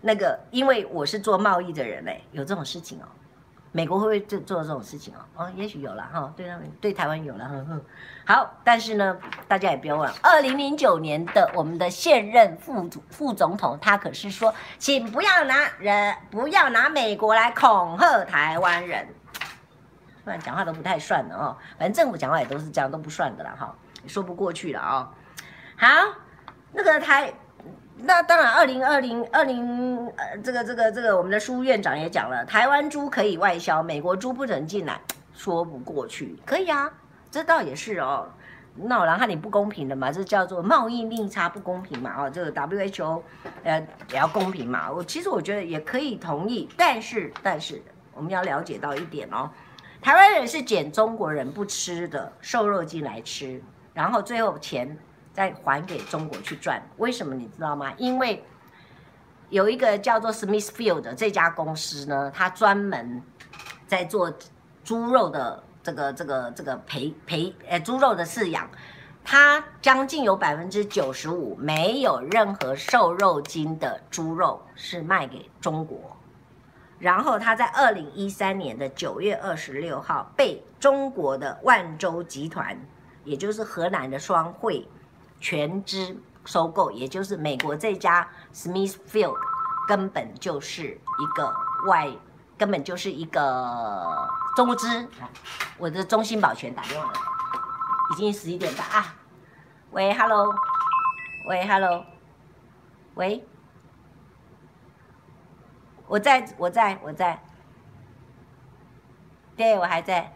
[0.00, 3.04] 那个，因为我是做贸易的人嘞，有这种事情哦。
[3.72, 5.20] 美国会不会做做这种事情哦？
[5.36, 7.80] 哦，也许有了哈，对他们对台湾有了，呵呵。
[8.26, 9.16] 好，但是呢，
[9.46, 19.06] 大家也不要忘了，二零零九年的我们的现任副副总统，他可是说，请不要拿人，不要拿美国来恐吓台湾人。
[20.24, 23.72] 不然讲话都不太算了哦，反正政府讲话也都是这样，都不算的了哈，
[24.06, 25.08] 说不过去了啊、哦。
[25.76, 25.88] 好，
[26.72, 27.32] 那个台。
[28.02, 35.00] 那当然，二零二零二零呃，这个这个这个，我们的苏院长也讲了，台湾猪可以外销，美国猪不准进来，
[35.34, 36.36] 说不过去。
[36.46, 36.90] 可以啊，
[37.30, 38.28] 这倒也是哦。
[38.74, 42.14] 那我来看你不公平的嘛，这叫做贸易逆差不公平嘛。
[42.16, 43.22] 哦，这个 WHO
[43.64, 44.90] 呃也要公平嘛。
[44.90, 47.82] 我其实我觉得也可以同意，但是但是
[48.14, 49.50] 我们要了解到一点哦，
[50.00, 54.96] 台湾人是捡中国人不吃的瘦肉进来吃，然后最后钱。
[55.40, 57.94] 再还给中国去赚，为什么你知道吗？
[57.96, 58.44] 因为
[59.48, 63.22] 有一个叫做 Smithfield 的这家公司呢，它专门
[63.86, 64.30] 在做
[64.84, 68.68] 猪肉的这个这个这个培培呃猪肉的饲养，
[69.24, 76.18] 它将近有百分之九十五没有任何瘦肉精的猪肉是卖给中国，
[76.98, 82.78] 然后它在二零一三年的九月二十六号被中国的万洲集团，
[83.24, 84.86] 也就是河南的双汇。
[85.40, 89.36] 全资收购，也就是美国这家 Smithfield
[89.88, 91.52] 根本就是一个
[91.86, 92.08] 外，
[92.58, 95.08] 根本就是一个中资。
[95.78, 97.18] 我的中兴保全打电话了，
[98.12, 99.14] 已经十一点半啊。
[99.92, 100.54] 喂，Hello，
[101.46, 102.04] 喂，Hello，
[103.14, 103.44] 喂，
[106.06, 107.42] 我在，我在，我在，
[109.56, 110.32] 对，我还在。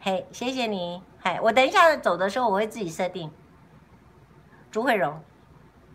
[0.00, 1.02] 嘿，谢谢你。
[1.22, 3.32] 嘿，我等一下走的时候，我会自己设定。
[4.72, 5.22] 朱慧荣，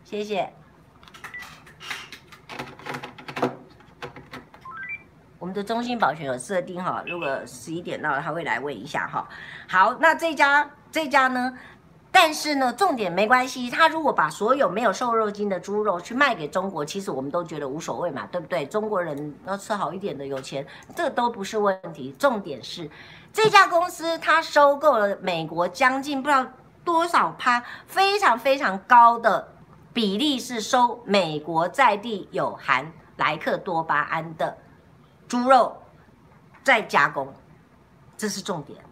[0.04, 0.48] 谢谢。
[5.40, 9.28] 我们的中心保全有设定哈，如果十一点到了，他会来问一下哈。
[9.68, 11.58] 好，那这家这家呢？
[12.12, 13.68] 但是呢，重点没关系。
[13.68, 18.64] 他如果把所有没有瘦肉精的猪肉去卖给中国，其实我们都觉得无所谓嘛，对不对？
[18.64, 20.64] 中国人要吃好一点的，有钱，
[20.94, 22.14] 这都不是问题。
[22.16, 22.88] 重点是
[23.32, 26.46] 这家公司它收购了美国将近不知道。
[26.88, 27.62] 多少趴？
[27.86, 29.52] 非常非常高的
[29.92, 34.56] 比例是收美国在地有含莱克多巴胺的
[35.28, 35.82] 猪肉
[36.64, 37.34] 再加工，
[38.16, 38.82] 这是重点，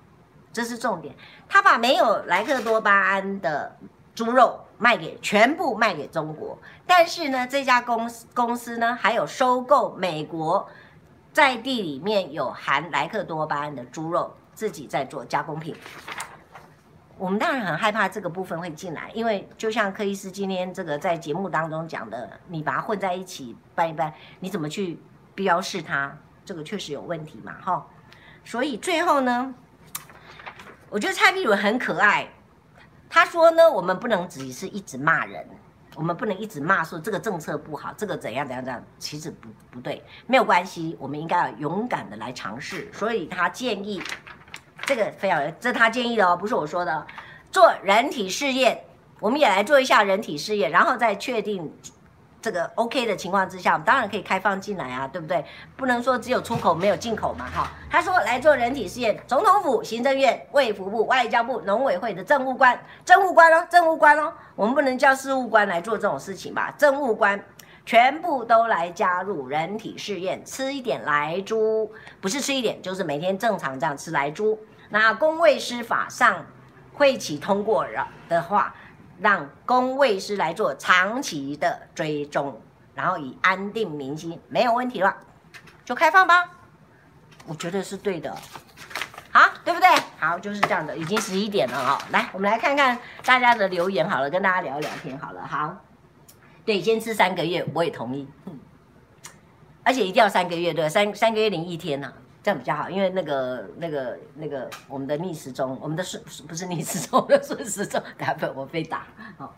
[0.52, 1.16] 这是重点。
[1.48, 3.78] 他把没有莱克多巴胺的
[4.14, 10.68] 猪肉卖给全部卖给中国，但是呢，这家公司公司呢还有收购美国
[11.32, 14.34] 在地里面有含莱克多巴胺的猪肉。
[14.52, 15.76] 自己在做加工品。
[17.18, 25.00] 我们当然很害怕这个部分会进来，因为就像柯医师今天这个在节目当中讲的，你把它混在一起拌一拌，你怎么去
[25.34, 26.14] 标示它？
[26.44, 27.86] 这个确实有问题嘛，哈。
[28.44, 29.54] 所以最后呢，
[30.90, 32.28] 我觉得蔡壁如很可爱。
[33.08, 35.48] 他说呢，我们不能只是一直骂人，
[35.94, 42.92] 我们不能一直骂说这个政策不好，这个怎样怎样怎样，其实不不对，没有关系，我们应该要勇敢的来尝试。
[42.92, 44.02] 所以他建议。
[44.84, 47.06] 这个非常，这他建议的哦，不是我说的。
[47.50, 48.78] 做人体试验，
[49.18, 51.72] 我们也来做一下人体试验，然后再确定
[52.42, 55.42] 这个 OK 的情况之下，我们当然可以开放进来啊，对不对？
[55.76, 57.70] 不能说只有出口没有进口嘛，哈。
[57.90, 66.74] 他说来做人体试验，总统府、行政院、卫福部、外交部、农委会的政务官、政务官哦，政务官哦，我们不能叫事务官来做这种事情吧？
[66.76, 67.42] 政务官
[67.86, 71.90] 全部都来加入人体试验，吃一点莱猪，
[72.20, 74.58] 不是吃一点，就是每天正常这样吃莱猪。
[74.90, 76.44] 那公卫师法上
[76.92, 78.74] 会期通过了的话，
[79.20, 82.60] 让公卫师来做长期的追踪，
[82.92, 85.16] 然后以安定民心，没有问题了，
[85.84, 86.50] 就开放吧。
[87.46, 88.36] 我觉得是对的，
[89.30, 89.88] 好，对不对？
[90.18, 91.98] 好，就是这样的，已经十一点了哦。
[92.10, 95.46] 来，我们来看看大家的留言好了，跟大家聊聊天好了。
[95.46, 95.76] 好，
[96.66, 98.28] 对，先吃三个月，我也同意。
[99.84, 102.12] 而且一定要三个月，对，三三个月零一天呐、啊。
[102.42, 109.06] 这样比较好，因为那个、那个、那个，我们的逆时钟，我们的顺不是逆时钟，我 的顺时钟，打分我被打。
[109.36, 109.54] 好，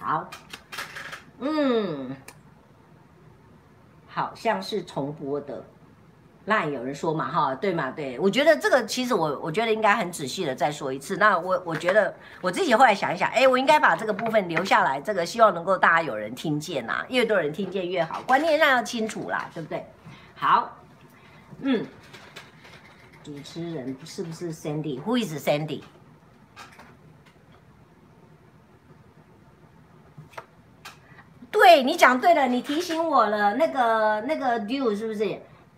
[0.00, 0.30] 好，
[1.38, 2.16] 嗯，
[4.08, 5.64] 好像是重播的，
[6.44, 11.16] 那有人说嘛，哈，对嘛，对，我觉得这个其实我我觉得应该很仔细的再说一次。
[11.16, 19.86] 那我我觉得我自己后来想一想，哎，我应该把这个部分留下来，这个希望能够大家有人听见呐，越多人听见越好，观念上要清楚啦，对不对？
[20.34, 20.76] 好，
[21.60, 21.86] 嗯。
[23.22, 25.80] 主持人是不是 Sandy？Who is Sandy？
[31.50, 33.54] 对，你讲对了，你提醒我了。
[33.54, 35.24] 那个那个 Do 是不是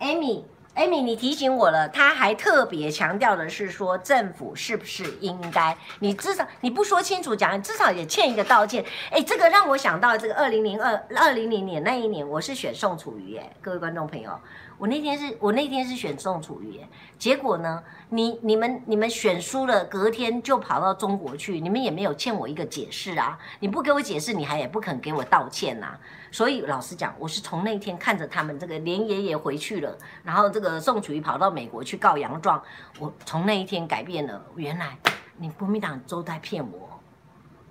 [0.01, 0.43] Amy？
[0.77, 1.89] Amy，你提醒我了。
[1.89, 5.75] 他还特别强调的是说，政府是不是应该？
[6.01, 8.85] 你至少你不说清楚讲，至少也欠一个道歉。
[9.11, 13.39] 哎，这个让我想到这个二零零二二零零年那一年，我是选宋楚瑜。
[13.39, 14.39] 哎，各位观众朋友。
[14.79, 16.79] 我那天是我那天是选宋楚瑜，
[17.19, 23.39] 结果呢，你你们你们选输了，隔天就跑到中国去，你们也没有欠我一个解释啊！
[23.61, 25.99] 你不给我解释，你还也不肯给我道歉呐、
[26.37, 32.63] 所以老实讲，我是从那天看着他们这个连爷爷回去了，然后这个宋楚瑜跑到美国去告洋状，
[32.99, 34.99] 我从那一天改变了，原来
[35.39, 37.01] 你国民党都在骗我。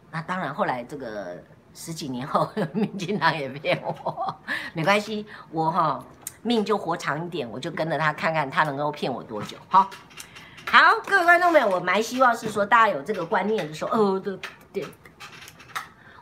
[0.10, 1.38] 那当然，后来这个
[1.76, 4.36] 十几年后， 民进党也骗我，
[4.74, 6.04] 没关系，我哈。
[6.42, 9.58] 命就活长一点，我就跟着他看看他能够骗我多久。
[9.68, 9.88] 好，
[10.66, 14.40] 好，各位观众朋友，我蛮希望是说大家有这个观念的时候，哦，对
[14.74, 14.86] 对，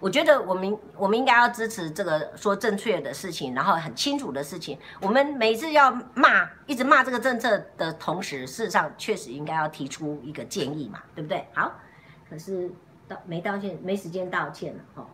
[0.03, 4.77] 我觉得我们我们应该要支持这个说正确的事情，然后很清楚的事情。
[4.99, 11.47] 我们每次要骂，一直骂这个政策的同时，事实上确实应该要提出一个建议嘛，对不对？
[11.53, 11.71] 好，
[12.29, 12.69] 可是
[13.07, 15.07] 道没道歉，没时间道歉了，哦。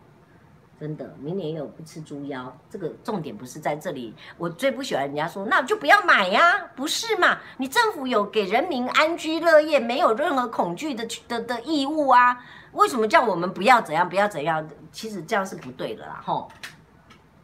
[0.80, 4.14] 真的，明年有不吃猪腰，这个重点不是在这里。
[4.38, 7.38] 我最不喜欢人家说，那就不要买呀，不是嘛？
[7.58, 12.42] 你政府有给人民安居乐业，没有任何恐惧的的的义务啊？
[12.72, 14.66] 为什么叫我们不要怎样，不要怎样？
[14.90, 16.50] 其实这样是不对的啦，吼！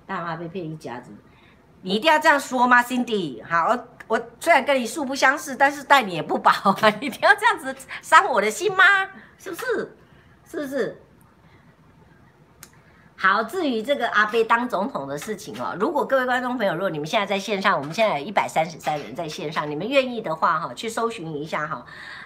[0.06, 1.10] 大妈被骗一家子，
[1.82, 3.44] 你一定要这样说吗，Cindy？
[3.44, 8.82] 好，我我虽然跟你素不相识，但是待你也不薄啊， 你一定要这样子伤我的心吗？
[9.36, 9.96] 是不是？
[10.50, 11.02] 是不是？
[13.18, 21.82] 好，至于这个阿伯当总统的事情哦，如果各位观众朋友，如果你们现在在线上，我们现在有一百三十三人在线上，你们愿意的话哈，去搜寻一下哈，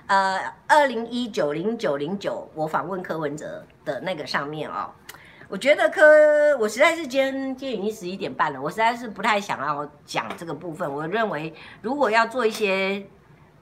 [0.08, 4.90] 呃，二零一九零九零九，我访问柯文哲的那个上面哦，
[5.48, 10.92] 我觉得柯，我实在是今天今天已经十一点半了，我实在是不太想要讲这个部分。
[10.92, 13.06] 我认为，如果要做一些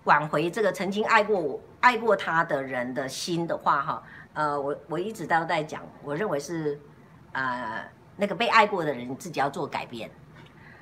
[0.05, 4.03] 挽回这个曾经爱过我、爱过他的人的心的话哈，
[4.33, 6.81] 呃，我我一直都在讲，我认为是。
[7.39, 10.11] 呃，那个被爱过的人自己要做改变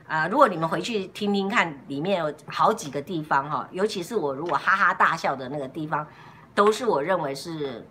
[0.08, 6.06] 啊，如果你们回去听听看，里面有好几个地方哈，尤其是我如果哈哈大笑的那个地方，
[6.54, 7.86] 都是我认为是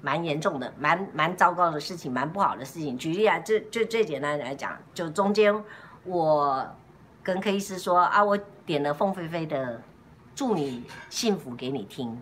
[0.00, 2.96] 蛮严重的，蛮蛮糟糕的事情，蛮不好的事情。
[2.96, 5.64] 举例啊，就就最简单来讲，就中间
[6.04, 6.64] 我
[7.20, 9.78] 跟柯医师说啊，我点了凤飞飞的
[10.36, 12.16] 《祝你幸福》给你听。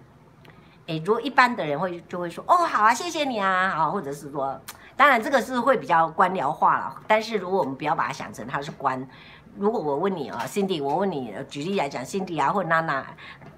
[0.87, 4.59] 诶，如果一般的人会就会说，哦，好啊，谢谢你啊，好，或者是说。
[4.97, 7.03] 当然，这个是会比较官僚化了。
[7.07, 9.09] 但是，如果我们不要把它想成它是官，
[9.57, 13.05] 如果我问你啊，Cindy，我问你，举例来讲，Cindy 啊，或娜娜，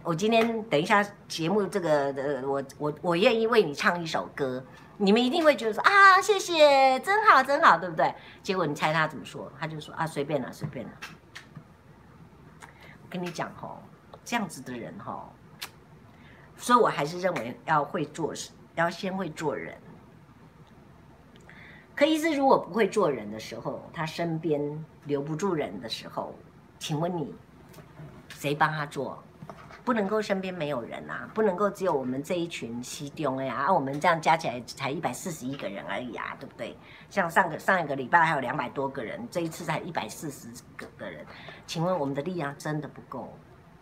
[0.02, 4.64] 我今天等一下节目这个的，我我我愿意为你唱一首歌，
[4.96, 8.14] 你们一定会觉得说啊，谢谢，真好真好，对不对？
[8.42, 9.50] 结果你猜他怎么说？
[9.58, 10.92] 他就说啊，随便了，随便了。
[13.02, 13.80] 我跟你讲吼，
[14.24, 15.32] 这样子的人吼，
[16.56, 19.76] 所以我还是认为要会做事，要先会做人。
[21.94, 24.60] 柯医师如果不会做人的时候，他身边
[25.04, 26.34] 留不住人的时候，
[26.78, 27.32] 请问你
[28.28, 29.22] 谁帮他做？
[29.84, 36.74] 不能够身边没有人啊，不能够只有我们这一群西中呀，啊，我们这样加起来才一百四十一个人而已啊，对不对？
[37.10, 41.24] 像上个上一个礼拜还有两百多个人，这一次才一百四十个个人，
[41.66, 43.30] 请问我们的力量真的不够，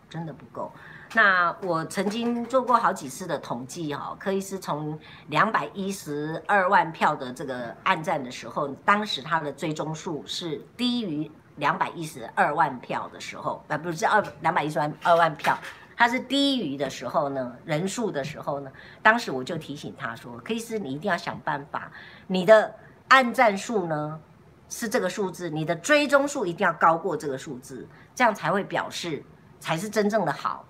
[0.09, 0.69] 真的不够。
[1.15, 15.55] 那我曾经做过好几次的统计哈，柯医师从两百一十二万票的这个暗战的时候，当时他的追踪数是低于两百一十二万票的时候，啊不是二两百一十万二万票，
[15.95, 18.71] 他是低于的时候呢，人数的时候呢，
[19.03, 21.91] 当时我就提醒他说，柯医师你一定要想办法，
[22.25, 22.73] 你的
[23.09, 24.19] 暗战数呢
[24.67, 29.23] 是这个数字，你的追踪数一定要高过这个数字，这样才会表示
[29.59, 30.65] 才是真正的好。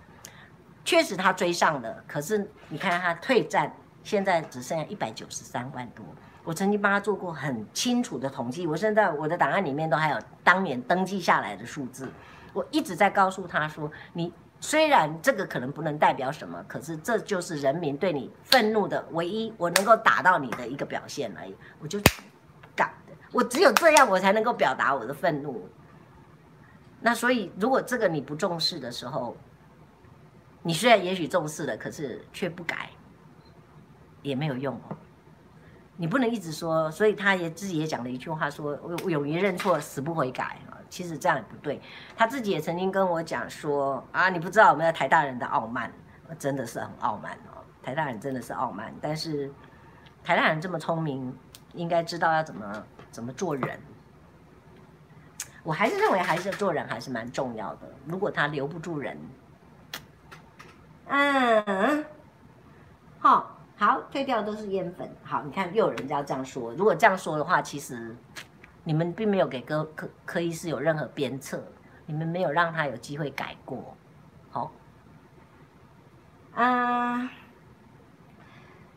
[0.86, 3.74] 确实他追上了，可是你看他退战，
[4.04, 6.06] 现在只剩下一百九十三万多。
[6.44, 12.12] 我曾经帮他做过很清楚的统计，我现在我的档案里面都还有当年登记下来的数字。
[12.52, 21.56] 我一直在告诉他说，你虽然这个可能不能代表什么，可是这就是人民对你愤怒的唯一我能够打到你的一个表现而已。
[21.80, 21.98] 我就
[22.76, 25.68] 干的，我只有这样我才能够表达我的愤怒。
[27.00, 29.36] 那所以如果这个你不重视的时候，
[30.66, 32.90] 你虽然也许重视了，可是却不改，
[34.22, 34.96] 也没有用哦。
[35.98, 40.80] 你不能一直说，所以他也自己也讲了一句话说，说勇于认错，死不悔改啊。
[40.90, 41.82] 其实这样也不对。
[42.16, 45.92] 他自己也曾经跟我讲说啊，你不知道我们的台大人的傲慢，
[46.40, 47.60] 真的是很傲慢哦。
[47.84, 49.52] 台大人真的是傲慢，但是
[50.24, 51.38] 台大人这么聪明，
[51.74, 53.80] 应该知道要怎么怎么做人。
[55.62, 57.82] 我还是认为，还是做人还是蛮重要的。
[58.06, 59.18] 如果他留不住人。
[61.08, 62.06] 嗯，
[63.20, 65.10] 好，好，退掉都是烟粉。
[65.24, 66.74] 好，你看又有人家这样说。
[66.74, 68.16] 如果这样说的话，其实
[68.84, 71.64] 你们并没有给柯柯柯医师有任何鞭策，
[72.06, 73.96] 你们没有让他有机会改过。
[74.50, 74.72] 好，
[76.56, 77.30] 啊，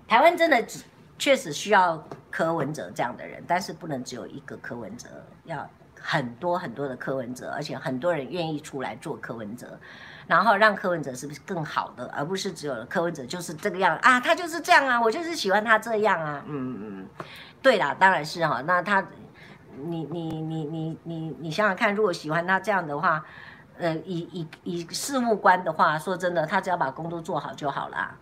[0.06, 0.84] 台湾真的只
[1.18, 5.08] 确实需要柯文哲这样的人，但是不能只有一个柯文哲，
[5.44, 5.68] 要
[6.00, 9.78] 很多很多的柯文哲，而且很多人愿意出来做柯文哲。
[10.26, 17.06] 然后让柯文哲是不是更好的，而不是只有柯文哲就是这个样啊，他就是这样啊，我就是喜欢他这样啊，嗯嗯，
[17.62, 19.06] 对啦，当然是哈，那他，
[19.76, 23.24] 你你你你你你想想看，如果喜欢他这样的话，
[23.78, 28.16] 呃，以以以事务官的话，说真的，他只要把工作做好就好了。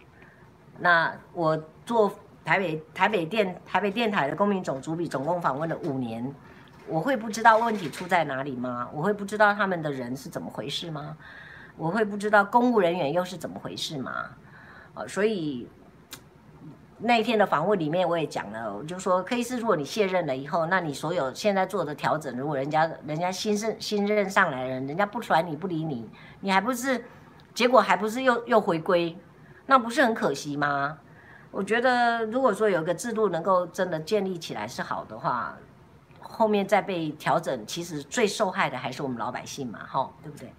[0.78, 1.56] 那我
[1.86, 2.12] 做
[2.44, 6.34] 台北台北电台北电台的公民总主笔，总共访问了五年，
[6.86, 8.88] 我会不知道问题出在哪里吗？
[8.92, 11.16] 我会不知道他们的人是怎么回事吗？
[11.76, 14.30] 我会不知道公务人员又是怎么回事吗？
[14.94, 15.68] 哦，所以
[16.98, 26.08] 那一天的访问里面我也讲了，我就说，可以是，如果你卸任了以后，那你所有现在做的调整，如果人家人家新任新任上来的人，人家不传你不理你，
[26.40, 27.04] 你还不是
[27.52, 29.18] 结果还不是又又回归，
[29.66, 30.96] 那不是很可惜吗？
[31.50, 35.56] 我觉得如果说有个制度能够真的建立起来是好的话，
[36.20, 40.52] 后面再被调整，其实最受害的还是我们老百姓嘛，哈，对不对？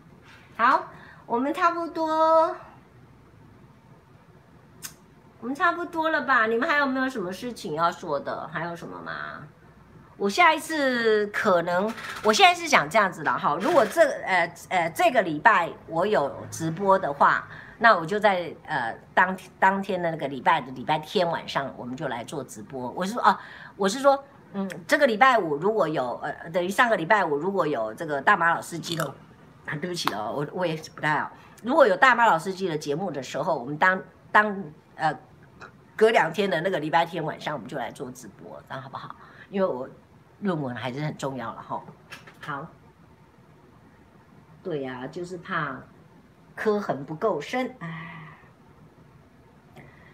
[0.58, 0.84] 好。
[1.28, 2.56] 我们差不多，
[5.42, 6.46] 我们差不多了吧？
[6.46, 8.48] 你们还有没有什么事情要说的？
[8.54, 9.12] 还有什么吗？
[10.18, 11.92] 我下一次可能，
[12.24, 13.58] 我现在是想这样子的哈。
[13.60, 17.48] 如果这呃呃这个礼拜我有直播的话，
[17.80, 22.90] 那我就在呃当当天的那个礼拜的礼拜天晚上，我们就来做直播。
[22.92, 23.42] 我是说啊，
[23.76, 24.24] 我是说，
[24.54, 29.16] 嗯，这个礼拜五如果有呃等于上个礼拜五如果有这个大马老司机的。
[29.66, 31.32] 啊，对不起哦，我我也不太好。
[31.64, 34.00] 如果有大妈老司机的节目的时候，我们当
[34.32, 34.64] 当
[34.96, 35.18] 呃
[35.96, 39.16] 隔两天的那个礼拜天晚上，我们就来做直播，这样好不好？
[39.50, 39.90] 因为我
[40.42, 41.82] 论文还是很重要了哈。
[42.42, 42.68] 好，
[44.62, 45.80] 对呀、就是怕
[46.54, 48.12] 刻痕不够深，哎。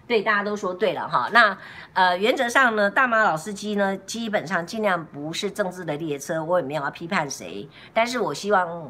[0.07, 1.29] 对，大家都说对了哈。
[1.33, 1.57] 那
[1.93, 8.89] 呃，原则上呢，大妈老司机呢，基本上尽量不是政治的列车，我也没有要批判谁，但是我希望。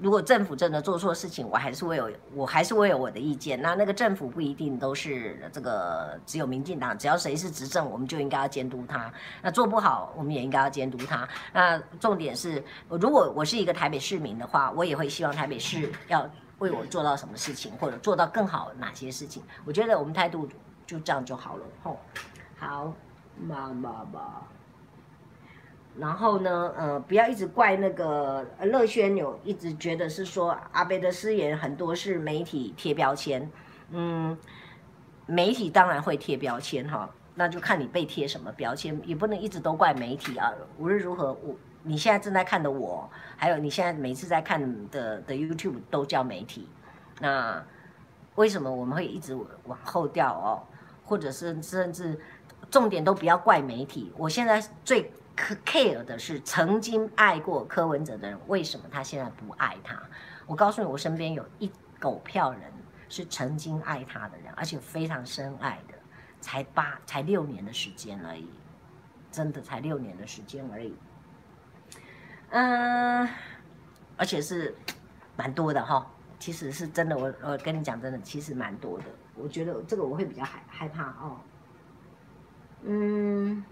[0.00, 3.60] 如果政府真的做错事情，我还是会有，我还是会有我的意见。
[3.60, 9.12] 那那个政府不一定都是这个只有民进党，只要谁是执政，我们就应该要监督他。
[9.42, 11.28] 那做不好，我们也应该要监督他。
[11.52, 16.28] 那重点是，如果我是一个台北市民的话，我也会希望台北市要
[16.58, 19.42] 为我做到什么事情，或者做到更好哪些事情。
[19.64, 20.48] 我觉得我们态度
[20.86, 21.64] 就这样就好了。
[21.82, 21.98] 吼，
[22.56, 22.92] 好，
[23.38, 24.42] 妈妈吧。
[25.98, 33.50] 然后呢，呃，不要一直怪那个乐轩，有一直觉得是说阿贝的私言很多是媒体贴标签，
[33.90, 34.38] 嗯，
[35.26, 40.50] 媒体当然会贴标签哈，那就看你被贴什么标签，也不能一直都怪媒体啊。
[40.78, 46.68] 无论如何，我你现在正在看的我，还有你现在每次在看的的 YouTube 都叫媒体，
[47.20, 47.62] 那
[48.36, 50.62] 为什么我们会一直往后掉哦？
[51.04, 52.18] 或者是甚至
[52.70, 55.12] 重点都不要怪媒体，我现在最。
[55.64, 60.00] Care 的是曾经爱过柯文哲的人，为什么他现在不爱他？
[60.46, 62.62] 我告诉你，我身边有一狗票人
[63.08, 65.94] 是曾经爱他的人，而且非常深爱的，
[66.40, 68.48] 才八才六年的时间而已，
[69.30, 70.96] 真的才六年的时间而已。
[72.50, 73.28] 嗯，
[74.16, 74.74] 而且是
[75.36, 79.04] 蛮多的哈，其实是真的，我我跟你讲真的，其实蛮多的。
[79.34, 81.40] 我觉得这个我会比较害害怕哦。
[82.82, 83.64] 嗯。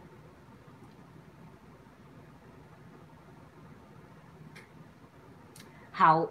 [5.99, 6.25] 好，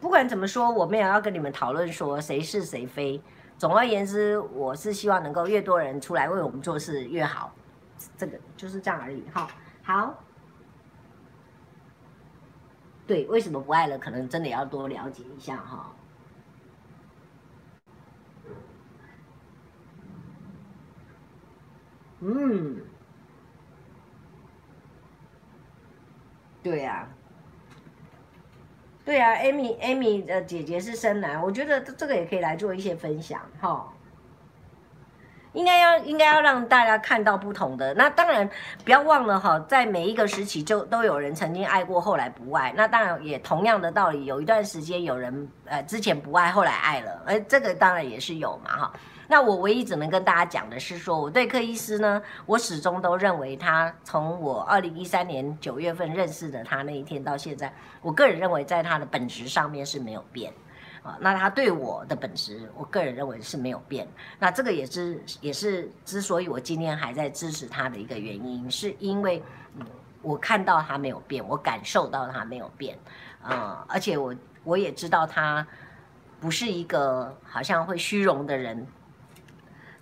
[0.00, 3.22] 不管怎么说，我没有要跟你们讨论说谁是谁非。
[3.56, 7.54] 总而言之，我是希望能够越多人出来为我们做事越好，
[8.16, 9.22] 这个就是这样而已。
[9.32, 9.46] 哈，
[9.84, 10.12] 好，
[13.06, 13.96] 对，为什么不爱了？
[13.96, 15.92] 可能真的要多了解一下哈。
[22.18, 22.82] 嗯，
[26.60, 27.08] 对呀。
[29.06, 33.86] 对啊，Amy，Amy 的姐姐是深蓝，我觉得这个也可以来做一些分享哈。
[35.52, 37.94] 应该要应该要让大家看到不同的。
[37.94, 38.50] 那当然
[38.84, 42.74] 不要忘了哈，在每一个时期就都有人曾经爱过，后来不爱。
[42.76, 48.92] 那当然也同样的道理，有一段时间有人呃之前不爱，后来爱了，而这个当然也是有嘛哈。
[49.28, 57.72] 那我唯一只能跟大家讲的是说，我对柯医师呢，我始终都认为他从我二零一三年九月份认识的他那一天到现在，
[58.02, 60.52] 我个人认为在他的本质上面是没有变，
[61.02, 64.06] 啊，那他对我的本质，我个人认为是没有变。
[64.38, 69.42] 那这个也是也是之所以我今天还在支持他的一个原因，是因为
[70.22, 72.96] 我看到他没有变，我感受到他没有变，
[73.42, 74.32] 啊，而且我
[74.62, 75.66] 我也知道他
[76.38, 78.86] 不是一个好像会虚荣的人。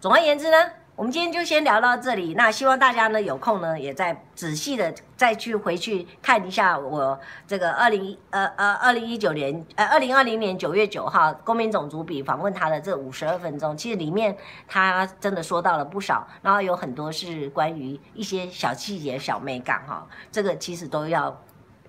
[0.05, 0.57] 总而言之呢，
[0.97, 2.35] 我们今天就先聊到这里。
[2.35, 14.37] 那希望大家呢有空呢，也再仔细的再去回去看一下我这个二零呃呃二零一九年呃二零二零年九月九号公民种族比访问他的这五十二分钟，其实里面
[14.69, 20.07] 他真的说到了不少，然后有很多是关于一些小细节、小美感哈。
[20.31, 21.35] 这个其实都要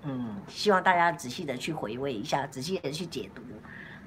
[0.03, 3.41] 嗯，希望大家仔细的去回味一下，仔细的去解读。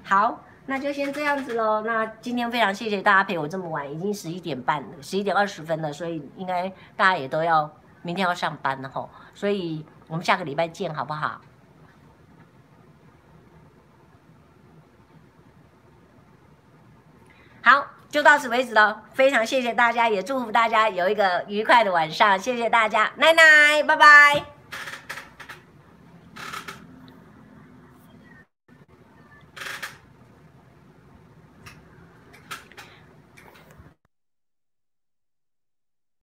[0.02, 0.40] 好。
[0.70, 1.80] 那就先这样子喽。
[1.80, 9.08] 那今天非常谢谢大家陪我这么晚，已经十一点半了，十一点二十分了，所以应该大家也都要明天要上班了吼。
[9.34, 11.40] 所以我们下个礼拜见，好不好？
[17.62, 19.04] 好，就到此为止了。
[19.14, 22.38] 非常谢谢大家，也祝福大家有一个愉快的晚上。
[22.38, 24.57] 谢谢大家，奶奶，拜拜。